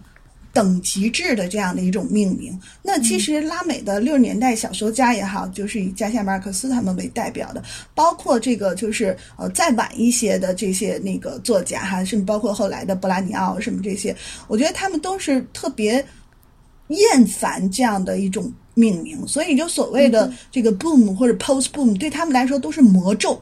[0.53, 7.63] 等级制的这样的一种命名，那其实拉美的六十年代小说家也好，就是以加西亚马尔克斯他们为代表的，
[7.95, 14.15] 包括这个就是呃再晚一些的这些那个作家哈，甚至包括后来的布拉尼奥什么这些，
[14.47, 16.05] 我觉得他们都是特别
[16.89, 23.41] 厌烦这样的一种命名，所以就所谓的这个 boom 或者 post boom 对他们来说都是魔咒，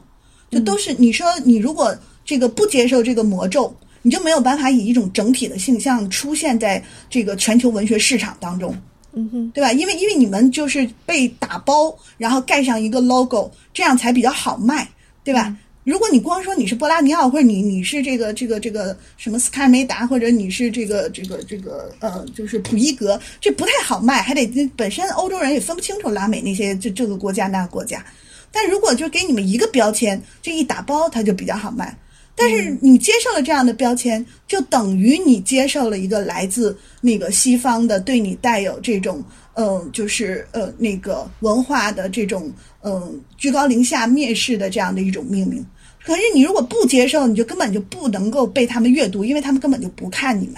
[0.50, 1.94] 就都是你说你如果
[2.24, 3.76] 这个不接受这个魔咒。
[4.02, 8.76] 你就没有办法以一种整体的形象出现在这个全球文学市场当中，
[9.14, 9.72] 嗯哼，对吧？
[9.74, 14.88] 因为因为你们就是被打包，然后盖上一个 logo，这样才比较好卖，
[15.24, 15.56] 对吧？
[15.84, 28.06] 如果你光说你是波拉尼奥，或者你你是这个这个这个什么斯卡梅达，或者你是这个这个这个呃，就是普伊格，这不太好卖，还得本身欧洲人也分不清楚拉美那些这这个国家那个国家。
[28.52, 31.98] 但如果就给你们一个标签，这一打包，它就比较好卖。
[32.42, 39.24] 但是你接受了这样的标签，就等于你接受了一个来自那个西方的对你带有这种
[39.54, 45.64] 嗯，就是呃那个文化的这种嗯居高临下蔑视的这样的一种命名。
[46.04, 50.56] 可是你如果不接受，你就根本就不能够被他们阅读，因为他们根本就不看你们。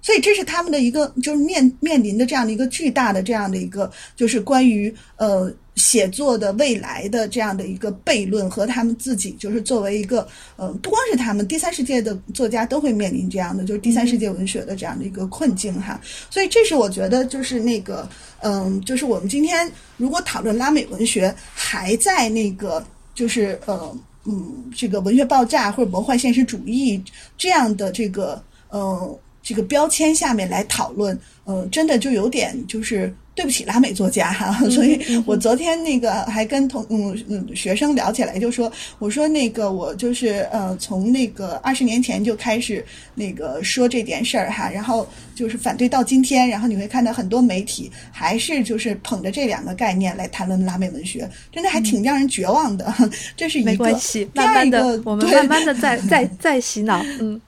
[0.00, 5.52] 所以这是他们的一个就是面面临的这样的一个巨大的这样的一个就是关于呃。
[5.76, 16.00] 写作的未来的这样的一个悖论和他们自己，就是作为一个呃，不光是他们，第三世界的作家都会面临这样的，就是第三世界文学的这样的一个困境哈。
[16.30, 18.08] 所以这是我觉得就是那个
[18.40, 22.82] 嗯，就是我们今天如果讨论拉美文学，还在那个
[23.14, 27.02] 就是呃嗯这个文学爆炸或者魔幻现实主义
[27.36, 33.14] 这样的这个呃这个标签下面来讨论，呃，真的就有点就是。
[33.36, 42.82] 对不起，拉美作家哈，所以我昨天那个还跟同嗯嗯学生聊起来，就说我说那个我就是呃从那个二十年前就开始
[43.14, 52.90] 那个说这件事儿哈，然后就是反对到今天，然后你会看到很多媒体还是就是捧着这两个概念来谈论拉美文学，真的还挺让人绝望的。
[53.36, 57.04] 这是一个没关系，慢慢的我们慢慢的在在在洗脑。
[57.20, 57.38] 嗯，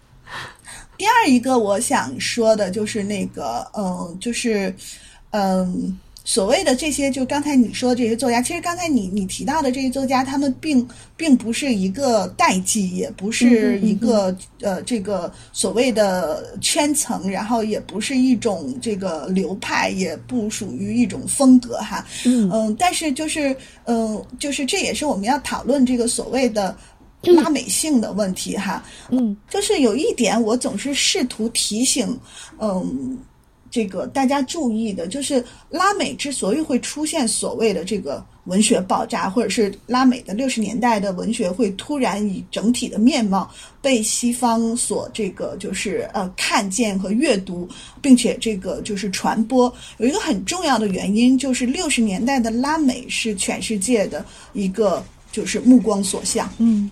[0.98, 4.74] 第二一个我想说的就是那个嗯就是。
[5.30, 22.06] 嗯，所谓的这些，就刚才你说的这些作家，其实刚才你你提到的这些作家，他们并并不是一个代际，也不是一个呃这个所谓的圈层，然后也不是一种这个流派，也不属于一种风格哈。
[22.26, 26.76] 嗯，但是就是嗯，就是这也是我们要讨论这个所谓的
[27.22, 28.84] 拉美性的问题哈。
[29.08, 32.18] 嗯，就是有一点，我总是试图提醒，
[32.58, 33.18] 嗯。
[33.70, 43.50] 这个大家注意的就是，拉美之所以会出现所谓的这个文学爆炸，或者是拉美的六十年代的文学会突然以整体的面貌
[43.82, 47.68] 被西方所这个就是呃看见和阅读，
[48.00, 56.90] 并且这个就是传播，有一个很重要的原因就是六十年代的拉美是全世界的一个就是目光所向，嗯，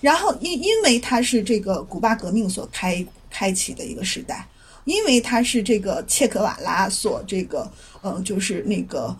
[0.00, 4.44] 然后因因为它是这个古巴革命所开开启的一个时代。
[4.84, 7.70] 因为他是这个切格瓦拉所这个
[8.02, 9.16] 呃，就是那个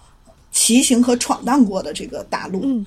[0.51, 2.85] 骑行和闯荡过的这个大陆，嗯，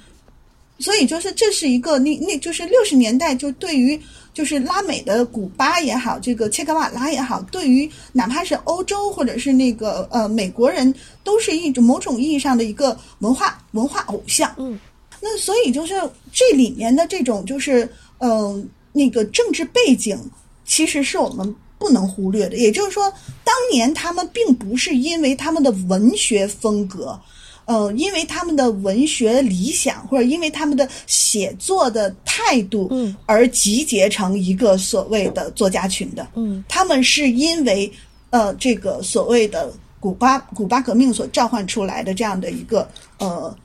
[0.78, 4.00] 所以就是这是一个那那就是六十年代就对于
[4.32, 14.80] 就是拉美的古巴也好，这个切格瓦拉也好，对于哪怕是欧洲或者是那个呃美国人，都是一种某种意义上的一个文化文化偶像，嗯，
[15.20, 15.96] 那所以就是
[16.32, 20.16] 这里面的这种就是嗯那个政治背景，
[20.64, 21.56] 其实是我们。
[21.80, 23.12] 不能忽略的，也就是说，
[23.44, 27.20] 当年他们并不是因为他们的文学风格，
[27.66, 37.92] 呃，因为他们的文学理想，或者因为他们的写作的态度，嗯，而集结成一个所谓的作家群的，嗯，他们是因为
[38.32, 43.56] 呃，这个所谓的古巴古巴革命所召唤出来的这样的一个呃，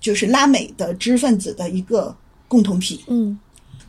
[0.00, 2.14] 就是拉美的知识分子的一个
[2.46, 3.38] 共同体，嗯。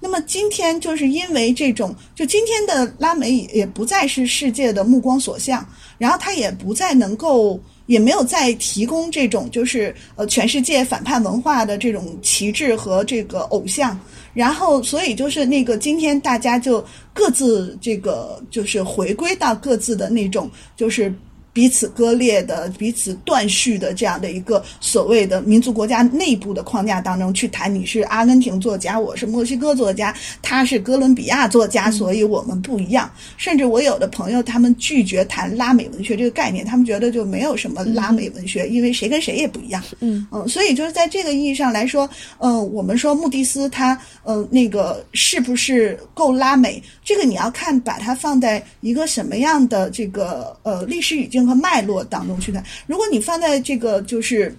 [0.06, 14.00] 那么今天就是因为这种，就今天的拉美也不再是世界的目光所向，然后它也不再能够，也没有再提供这种就是呃全世界反叛文化的这种旗帜和这个偶像，
[14.36, 21.12] 然后所以就是那个今天大家就各自这个就是回归到各自的那种就是
[21.56, 27.74] 彼此割裂的、彼此断续的这样的一个所谓的民族国家内部的框架当中去谈。
[27.74, 33.10] 你是阿根廷作家，我是墨西哥作家，他是哥伦比亚作家，所以我们不一样。
[33.38, 39.82] 甚至我有的朋友他们拒绝谈拉美文学这个概念，他们觉得就没有什么拉美文学，因为谁跟谁也不一样。
[40.02, 46.84] 嗯嗯，所以就是在这个意义上来说，嗯，我们说穆蒂斯他，嗯，那个是不是够拉美？
[47.02, 52.64] 这个你要看把它放在一个什么样的这个呃历史语境和脉络当中去看。
[52.88, 54.58] 如果你放在这个就是，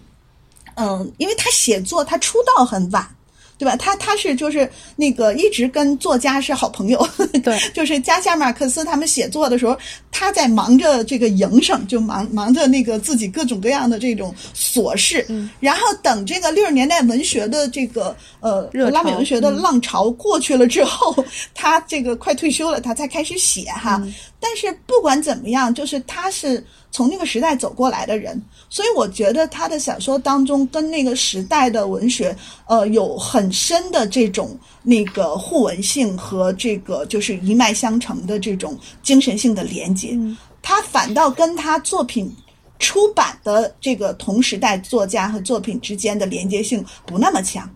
[0.74, 3.15] 嗯，因为他写作他出道很晚。
[3.58, 3.74] 对吧？
[3.76, 7.08] 他他是就是那个一直跟作家是好朋友，
[7.42, 9.76] 对， 就是加西亚马克思他们写作的时候，
[10.10, 21.14] 他在忙着这个营生，就忙忙着那个自己各种各样的这种琐事，嗯，然后等这个六十年代文学的这个呃热拉美文学的浪潮过去了之后，
[21.54, 24.02] 他这个快退休了，他才开始写哈。
[24.38, 26.64] 但是不管怎么样，就是他是
[26.96, 28.40] 从那个时代走过来的人，
[28.70, 32.34] 所以我觉得他的小说当中跟那个时代的文学，
[32.66, 40.12] 呃，有很深的这种那个互文性和这个就是一脉相承的这种精神性的连接。
[40.14, 42.34] 嗯他反倒跟他作品
[42.78, 47.68] 出版的这个同时代作家和作品之间的连接性不那么强。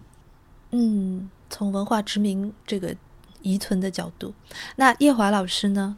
[0.70, 2.96] 嗯，从文化殖民这个
[3.42, 4.32] 遗存的角度，
[4.76, 5.94] 那叶华老师呢？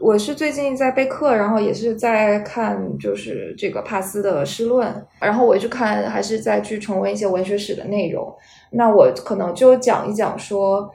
[0.00, 8.34] 我是最近在备课，然后也是在看，就是这个帕斯的诗论，然后我去看，还是再去重温一些文学史的内容。
[8.70, 10.90] 那我可能就讲一讲说，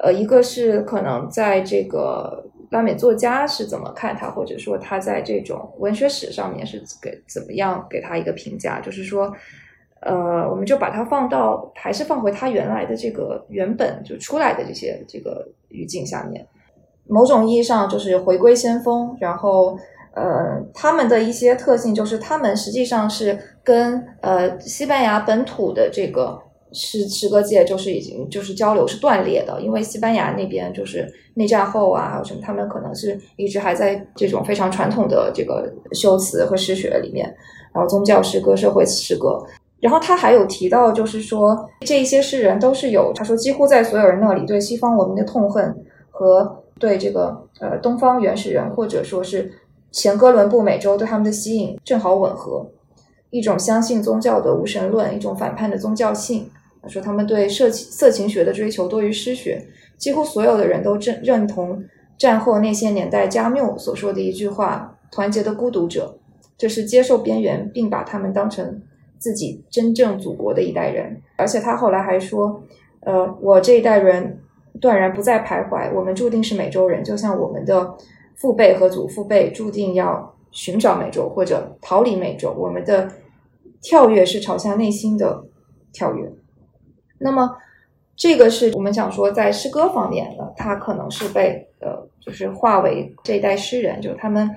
[0.00, 9.32] 呃，一个是可能在这个拉美作家是怎么看他，或者说他在这种文学史上面是给怎么样给他一个评价，就是说，
[10.00, 16.46] 呃，我们就把它放到还是放回他原来的这个原本就出来的这些这个语境下面。
[17.08, 19.76] 某种意义上就是回归先锋，然后
[20.14, 26.38] 呃，他们的一些特性就是他们实际上是跟呃西班牙本土的这个
[26.72, 37.26] 诗诗歌界就是已经就是交流是断裂的，因为西班牙那边就是内战后啊，还有什么，他们可能是一直还在这种非常传统的这个修辞和诗学里面，
[37.74, 39.42] 然后宗教诗歌、社会诗歌。
[39.80, 45.74] 然后他还有提到，就是说这一些诗人都是有，他说几乎在所有人那里对西方文明的痛恨
[46.10, 49.52] 和对这个呃东方原始人或者说是
[49.92, 52.66] 前哥伦布美洲对他们的吸引正好吻合，
[53.28, 56.50] 一种相信宗教的无神论，一种反叛的宗教性。
[56.88, 59.62] 说他们对色情色情学的追求多于诗学，
[59.98, 61.84] 几乎所有的人都认认同
[62.16, 66.16] 战后那些年代加缪所说的一句话：“团结的孤独者，
[66.56, 68.80] 这是接受边缘并把他们当成
[69.18, 72.62] 自己真正祖国的一代人。”而且他后来还说
[73.04, 74.40] ：“呃，我这一代人。”
[74.80, 77.96] 断然不再徘徊，我们注定是美洲人，就像我们的
[78.36, 82.54] 父辈和祖父辈注定要寻找美洲或者逃离美洲。
[82.56, 83.10] 我们的
[83.82, 85.44] 跳跃是朝向内心的
[85.92, 86.30] 跳跃。
[87.18, 87.50] 那么，
[88.16, 94.48] 这个是我们想说在诗歌方面的，他可能是被呃，就是化为这一代诗人，就是他们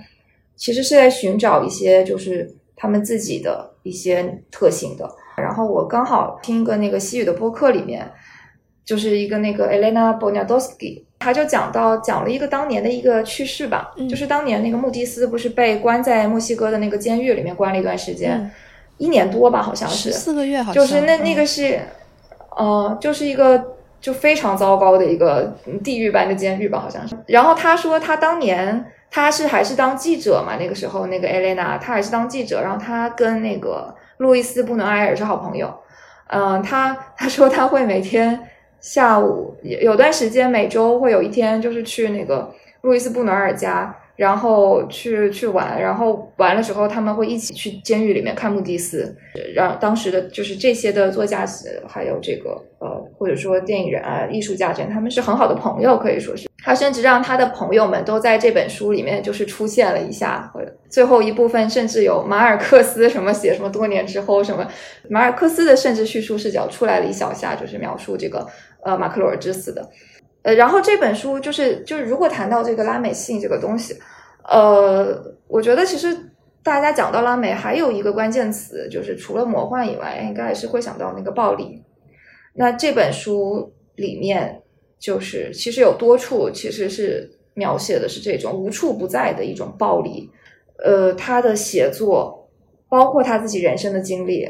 [0.56, 5.10] 其实是在寻找一些就是他们自己的一些特性的。
[5.36, 8.10] 然后我刚好听一个那个西语的播客里面。
[8.86, 18.52] 就是一个那个 Elena Boniadowski，他就讲到讲了一个当年的一个趣事吧，嗯就是当年那个穆迪斯不是被关在墨西哥的那个监狱里面关了一段时间，嗯
[18.98, 21.80] 一年多吧，好像是，四个月，好像就是那那个嗯是，
[22.58, 27.16] 呃，就是一个就非常糟糕的一个嗯地狱般的监狱吧，好像是。
[27.28, 35.74] 然后他说他当年他是还是当记者嘛，那个时候那个 Elena 他还是当记者，然后他跟那个路易斯布伦埃尔是好朋友，
[36.28, 38.50] 嗯、他他说他会每天。
[38.84, 49.16] 下午有有段时间，每周会有一天，就是去那个路易斯布努尔家，然后去去玩，然后完了之后，他们会一起去监狱里面看穆迪斯，
[49.56, 51.46] 让当时的就是这些的作家，
[51.88, 56.50] 还有这个呃，或者说电影人啊、艺术家这样，他们是很好的朋友，可以说是。
[56.66, 64.66] 他甚至让他的朋友们都在这本书里面就是出现了一下，或者最后一部分甚至有马尔克斯什么写什么多年之后什么，
[65.10, 68.48] 马尔克斯的甚至叙述视角出来了一小下，就是描述这个
[68.84, 69.90] 呃马克罗尔之死的。
[70.44, 73.96] 呃，然后这本书就是就是如果谈到这个拉美性这个东西，
[74.50, 76.16] 呃，我觉得其实
[76.62, 81.84] 大家讲到拉美还有一个关键词，就是除了魔幻以外，应该还是会想到那个暴力。
[82.54, 84.60] 那这本书里面。
[85.00, 90.30] 就是其实有多处其实是描写的是这种无处不在的一种暴力，
[90.78, 92.50] 呃，他的写作
[92.88, 94.48] 包括他自己人生的经历，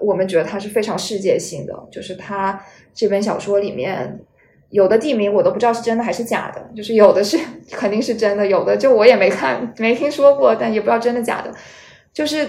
[0.00, 1.74] 我们觉得它是非常世界性的。
[1.90, 2.62] 就是它
[2.94, 4.20] 这本小说里面，
[4.70, 7.38] 有的地名我都不知道是真的还是假的，就是有的是
[7.70, 11.52] 肯定是真的，有的就我也没看没听说过，但也不知道真的假的，
[12.12, 12.46] 就是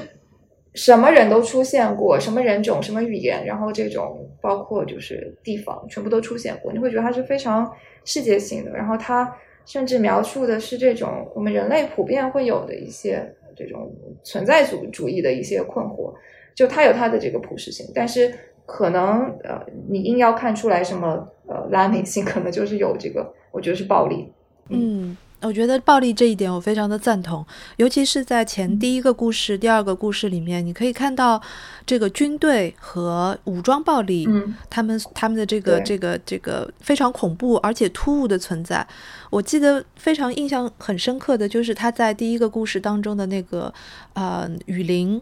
[0.74, 7.72] 什么人都出现过，什么人种、什么语言，然后这种包括就是地方全部都出现过，你会觉得它是非常
[8.06, 9.36] 世界性的，然后它
[9.66, 13.92] 甚至描述的是这种我们人类普遍会有的一些这种
[14.24, 16.14] 存在主主义的一些困惑，
[16.58, 18.34] 就它有它的这个普适性，但是
[18.66, 24.28] 可能呃，你硬要看出来什么呃拉美性，可能就是有这个，我觉得是暴力。
[24.70, 27.46] 嗯，我觉得暴力这一点我非常的赞同，
[27.76, 31.40] 尤其是在前第一个故事、第二个故事里面，你可以看到
[31.86, 38.86] 这个军队和武装暴力，嗯他们他们的这个这个这个非常恐怖而且突兀的存在。
[39.30, 43.72] 我记得非常印象很深刻的就是他在第一个故事当中的那个
[44.16, 45.22] 呃雨林，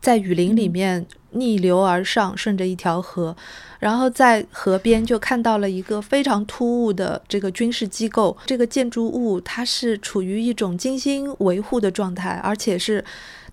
[0.00, 3.36] 在雨林里面逆流而上，顺着一条河，
[3.78, 13.04] 然后在河边就看到了一个非常突兀的这个军事机构，这个建筑物它是处于一种精心维护的状态，而且是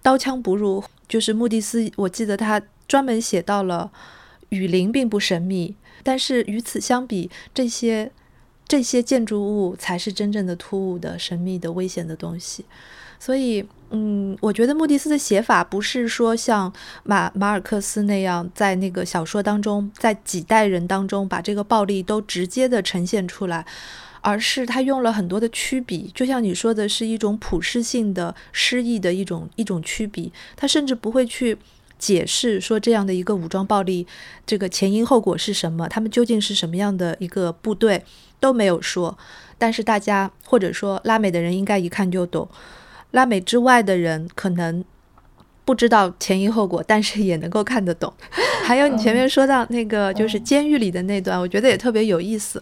[0.01, 0.83] 刀枪不入。
[1.07, 3.91] 就是穆蒂斯，我记得他专门写到了
[4.49, 8.11] 雨林并不神秘，但是与此相比，这些
[8.67, 12.65] 这些建筑物才是真正的突兀的、神秘的、危险的东西。
[13.26, 16.71] 所以，嗯，我觉得穆蒂斯的写法不是说像
[17.03, 23.65] 马马尔克斯那样，在那个小说当中，在几代人当中把这个暴力都直接的呈现出来，
[24.21, 31.57] 而是他用了很多的曲笔，就像你说的，是一种普适性的诗意的一种一种曲笔，他甚至不会去。
[31.97, 34.05] 解释说这样的一个武装暴力，
[34.45, 35.88] 这个前因后果是什么？
[35.88, 38.03] 他们究竟是什么样的一个部队
[38.38, 39.17] 都没有说，
[39.57, 42.47] 但是大家或者说拉美的人应该一看就懂。
[43.11, 44.83] 拉美之外的人可能
[45.63, 48.13] 不知道前因后果，但是也能够看得懂。
[48.65, 52.61] 还有你前面说到那个就是监狱里的那段，我觉得也特别有意思，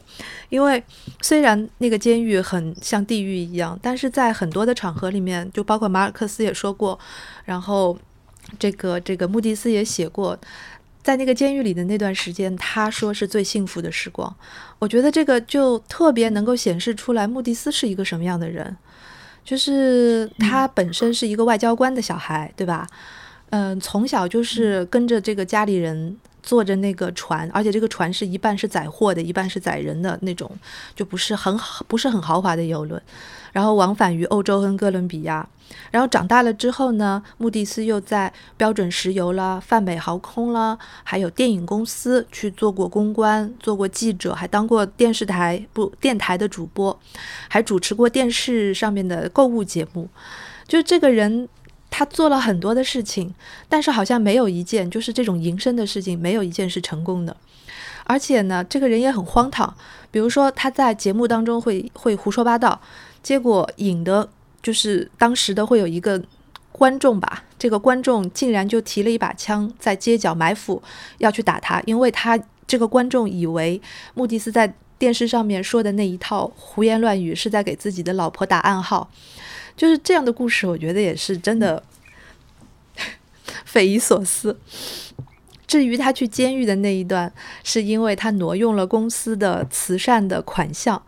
[0.49, 0.83] 因为
[1.21, 6.99] 虽然那个监狱很像地狱一样，但是在很多的场合里面，就包括马尔克斯也说过，
[7.45, 7.97] 然后
[8.59, 10.37] 这个这个穆迪斯也写过。
[11.01, 14.33] 在那个监狱里的那段时间，他说是最幸福的时光。
[14.79, 18.77] 我觉得这个就特别能够显示出来穆迪斯是一个什么样的人。
[19.43, 22.87] 就是他本身是一个外交官的小孩，对吧？
[23.49, 30.51] 嗯，从小就是跟着这个家里人坐着那个船，而且这个船是一半是载货的，一半是载人的那种，
[30.93, 33.01] 就不是很，不是很豪华的游轮。
[33.53, 35.47] 然后往返于欧洲跟哥伦比亚。
[35.91, 46.99] 然后长大了之后呢，穆蒂斯又在标准石油啦、泛美航空啦，还有电影公司去做过公关，做过记者，还当过电视台不电台的主播，
[47.47, 50.09] 还主持过电视上面的购物节目。
[50.67, 51.47] 就这个人，
[51.95, 53.31] 他做了很多的事情，
[53.69, 57.37] 但是好像没有一件就是这种营生的事情，没有一件是成功的。
[58.05, 59.71] 而且呢，这个人也很荒唐，
[60.09, 62.81] 比如说他在节目当中会会胡说八道，
[63.21, 64.27] 结果引得
[64.63, 66.19] 就是当时的会有一个
[66.71, 70.81] 观众吧，这个观众竟然就提了一把枪在街角埋伏
[71.19, 73.79] 要去打他，因为他这个观众以为
[74.15, 79.09] 穆迪斯在电视上面说的那一套胡言乱语是在给自己的老婆打暗号，
[79.75, 81.81] 就是这样的故事，我觉得也是真的
[83.65, 84.57] 匪夷所思。
[85.65, 91.01] 至于他去监狱的那一段，是因为他挪用了公司的慈善的款项，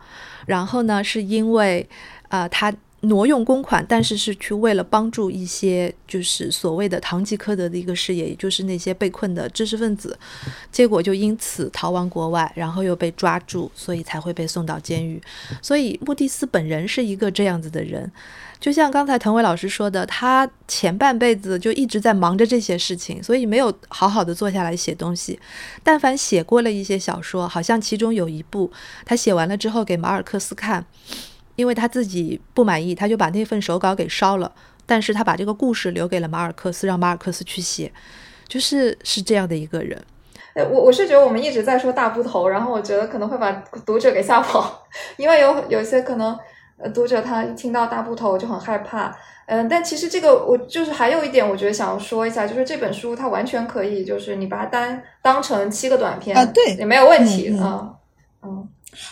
[0.46, 1.88] 然后呢，是因为
[2.28, 2.74] 啊他
[3.08, 10.18] 挪用公款，但是是去为了帮助一些就是所谓的堂吉诃德的一个事业，也就是那些被困的知识分子，
[10.70, 15.20] 结果就因此逃亡国外，然后又被抓住，所以才会被送到监狱。
[15.60, 18.10] 所以穆蒂斯本人是一个这样子的人。
[18.58, 25.38] 就像刚才滕伟老师说的，他前半辈子就一直在忙着这些事情，所以没有好好的坐下来写东西。
[25.82, 28.72] 但凡写过了一些小说，好像其中有一部
[29.04, 30.86] 他写完了之后给马尔克斯看，
[31.56, 34.52] 因为他自己不满意，他就把那份手稿给烧了。
[34.86, 37.90] 但是他把这个故事留给了马尔克斯，让马尔克斯去写，
[38.46, 40.00] 就是是这样的一个人。
[40.54, 43.50] 呃，我我是觉得我们一直在说大部头，然后我觉得可能会把
[43.84, 44.86] 读者给吓跑，
[45.16, 46.38] 因为有有些可能。
[46.78, 49.06] 呃，读者他一听到大部头就很害怕，
[49.46, 57.94] 嗯、呃，但其实这个我就是还有一点，我觉得想要说一下，就是这本书它完全可以，就是你把它当当成七个短片啊，对，也没有问题嗯啊，
[58.42, 58.68] 嗯。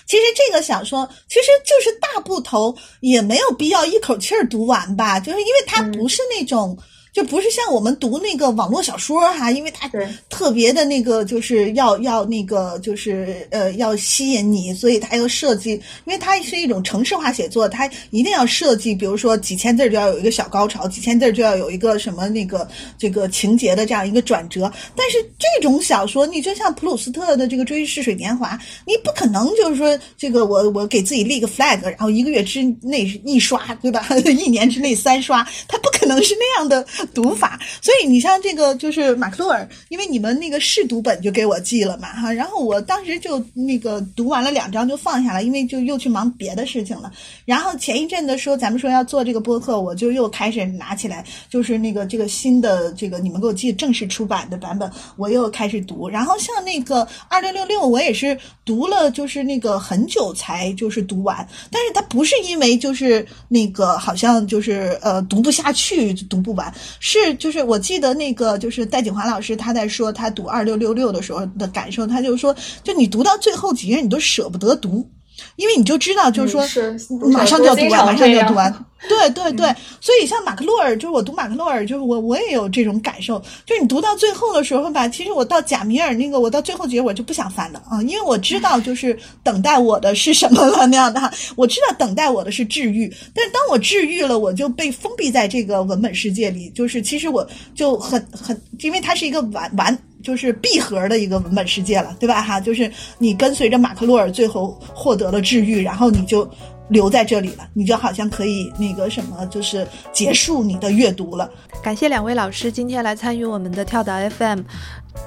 [0.07, 6.77] 其实这个小说，其实就是大部头也没有必要一口气儿读完吧，就是因为它不是那种
[7.15, 9.89] 就不是像我们读那个网络小说哈，因为它
[10.29, 15.71] 特别的那个就是要要那个就是呃要吸引你，所以它要设计，
[16.07, 24.71] 因为它是一种城市化写作，它一定要设计，比如说几千字儿就要有一个小高潮，几千字儿就要有一个什么那个这个情节的这样一个转折。
[24.97, 34.05] 但是这种小说，你就像普鲁斯特的这个《追忆似水年华》，你不可能就是说这个我我给自己立个 flag，然后一个月之内一刷，对吧？
[34.27, 37.59] 一年之内三刷，它不可能是那样的读法。
[37.83, 47.13] 所以你像这个就是马克洛尔，因为你们那个试读本就给我寄了嘛哈，然后我当时就那个读完了两章就放下了，因为就又去忙别的事情了。
[47.45, 56.09] 然后前一阵的说咱们说要做这个播客，我就又开始拿起来，就是那个这个新的这个你们给我寄正式出版的版本，我又开始读。
[56.09, 75.09] 然后像那个二六六六，我也是读了，就是那个很久才就是读完，但是它不是因为就是那个好像就是呃读不下去读不完，是就是我记得那个就是戴锦华老师他在说他读二六六六的时候的感受，他就说就你读到最后几页你都舍不得读。
[75.57, 76.99] 因为你就知道，就是说，是
[77.33, 78.73] 马上就要读完，马上就要读完。
[79.07, 99.99] 对对嗯对，所以像马克洛尔，就是我读马克洛尔，就是我我也有这种感受，就是你读到最后的时候吧，其实我到贾米尔那个，我到最后几页我就不想翻了啊，因为我知道就是等待我的是什么了那样的哈，我知道等待我的是治愈，但是当我治愈了，我就被封闭在这个文本世界里，就是其实我就很很，因为它是一个完完。
[100.25, 102.41] 就是闭合的一个文本世界了，对吧？
[102.43, 106.49] 哈，就是你跟随着马克洛尔最后获得了治愈，然后你就
[106.89, 111.49] 留在这里了，你就好像可以那个什么，就是结束你的阅读了。
[111.83, 114.61] 感谢两位老师今天来参与我们的跳岛 FM，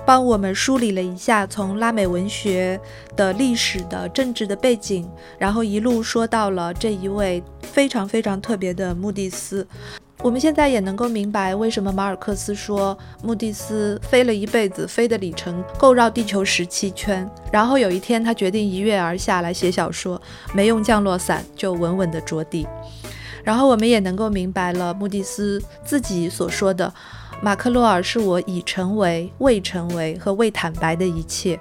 [0.03, 2.79] 帮我们梳理了一下从拉美文学
[3.15, 9.67] 的历史的政治的背景，然后一路说到了这一位非常非常特别的穆蒂斯。
[10.24, 17.30] 我们现在也能够明白，为什么马尔克斯说穆蒂斯飞了一辈子，飞的里程够绕地球十七圈。
[17.51, 20.20] 然后有一天，他决定一跃而下来写小说，
[20.53, 22.68] 没用降落伞就稳稳地着地。
[23.43, 26.91] 然后我们也能够明白了穆蒂斯自己所说的
[27.41, 31.57] ：“马克洛尔是我已成为、未成为和未坦白的一切，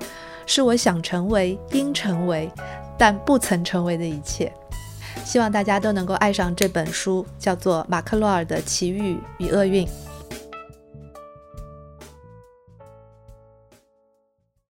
[0.46, 2.50] 是我想成为、应成为，
[2.98, 4.50] 但不曾成为的一切。”
[5.26, 9.84] 希望大家都能够爱上这本书，叫做《马克洛尔的奇遇与厄运》。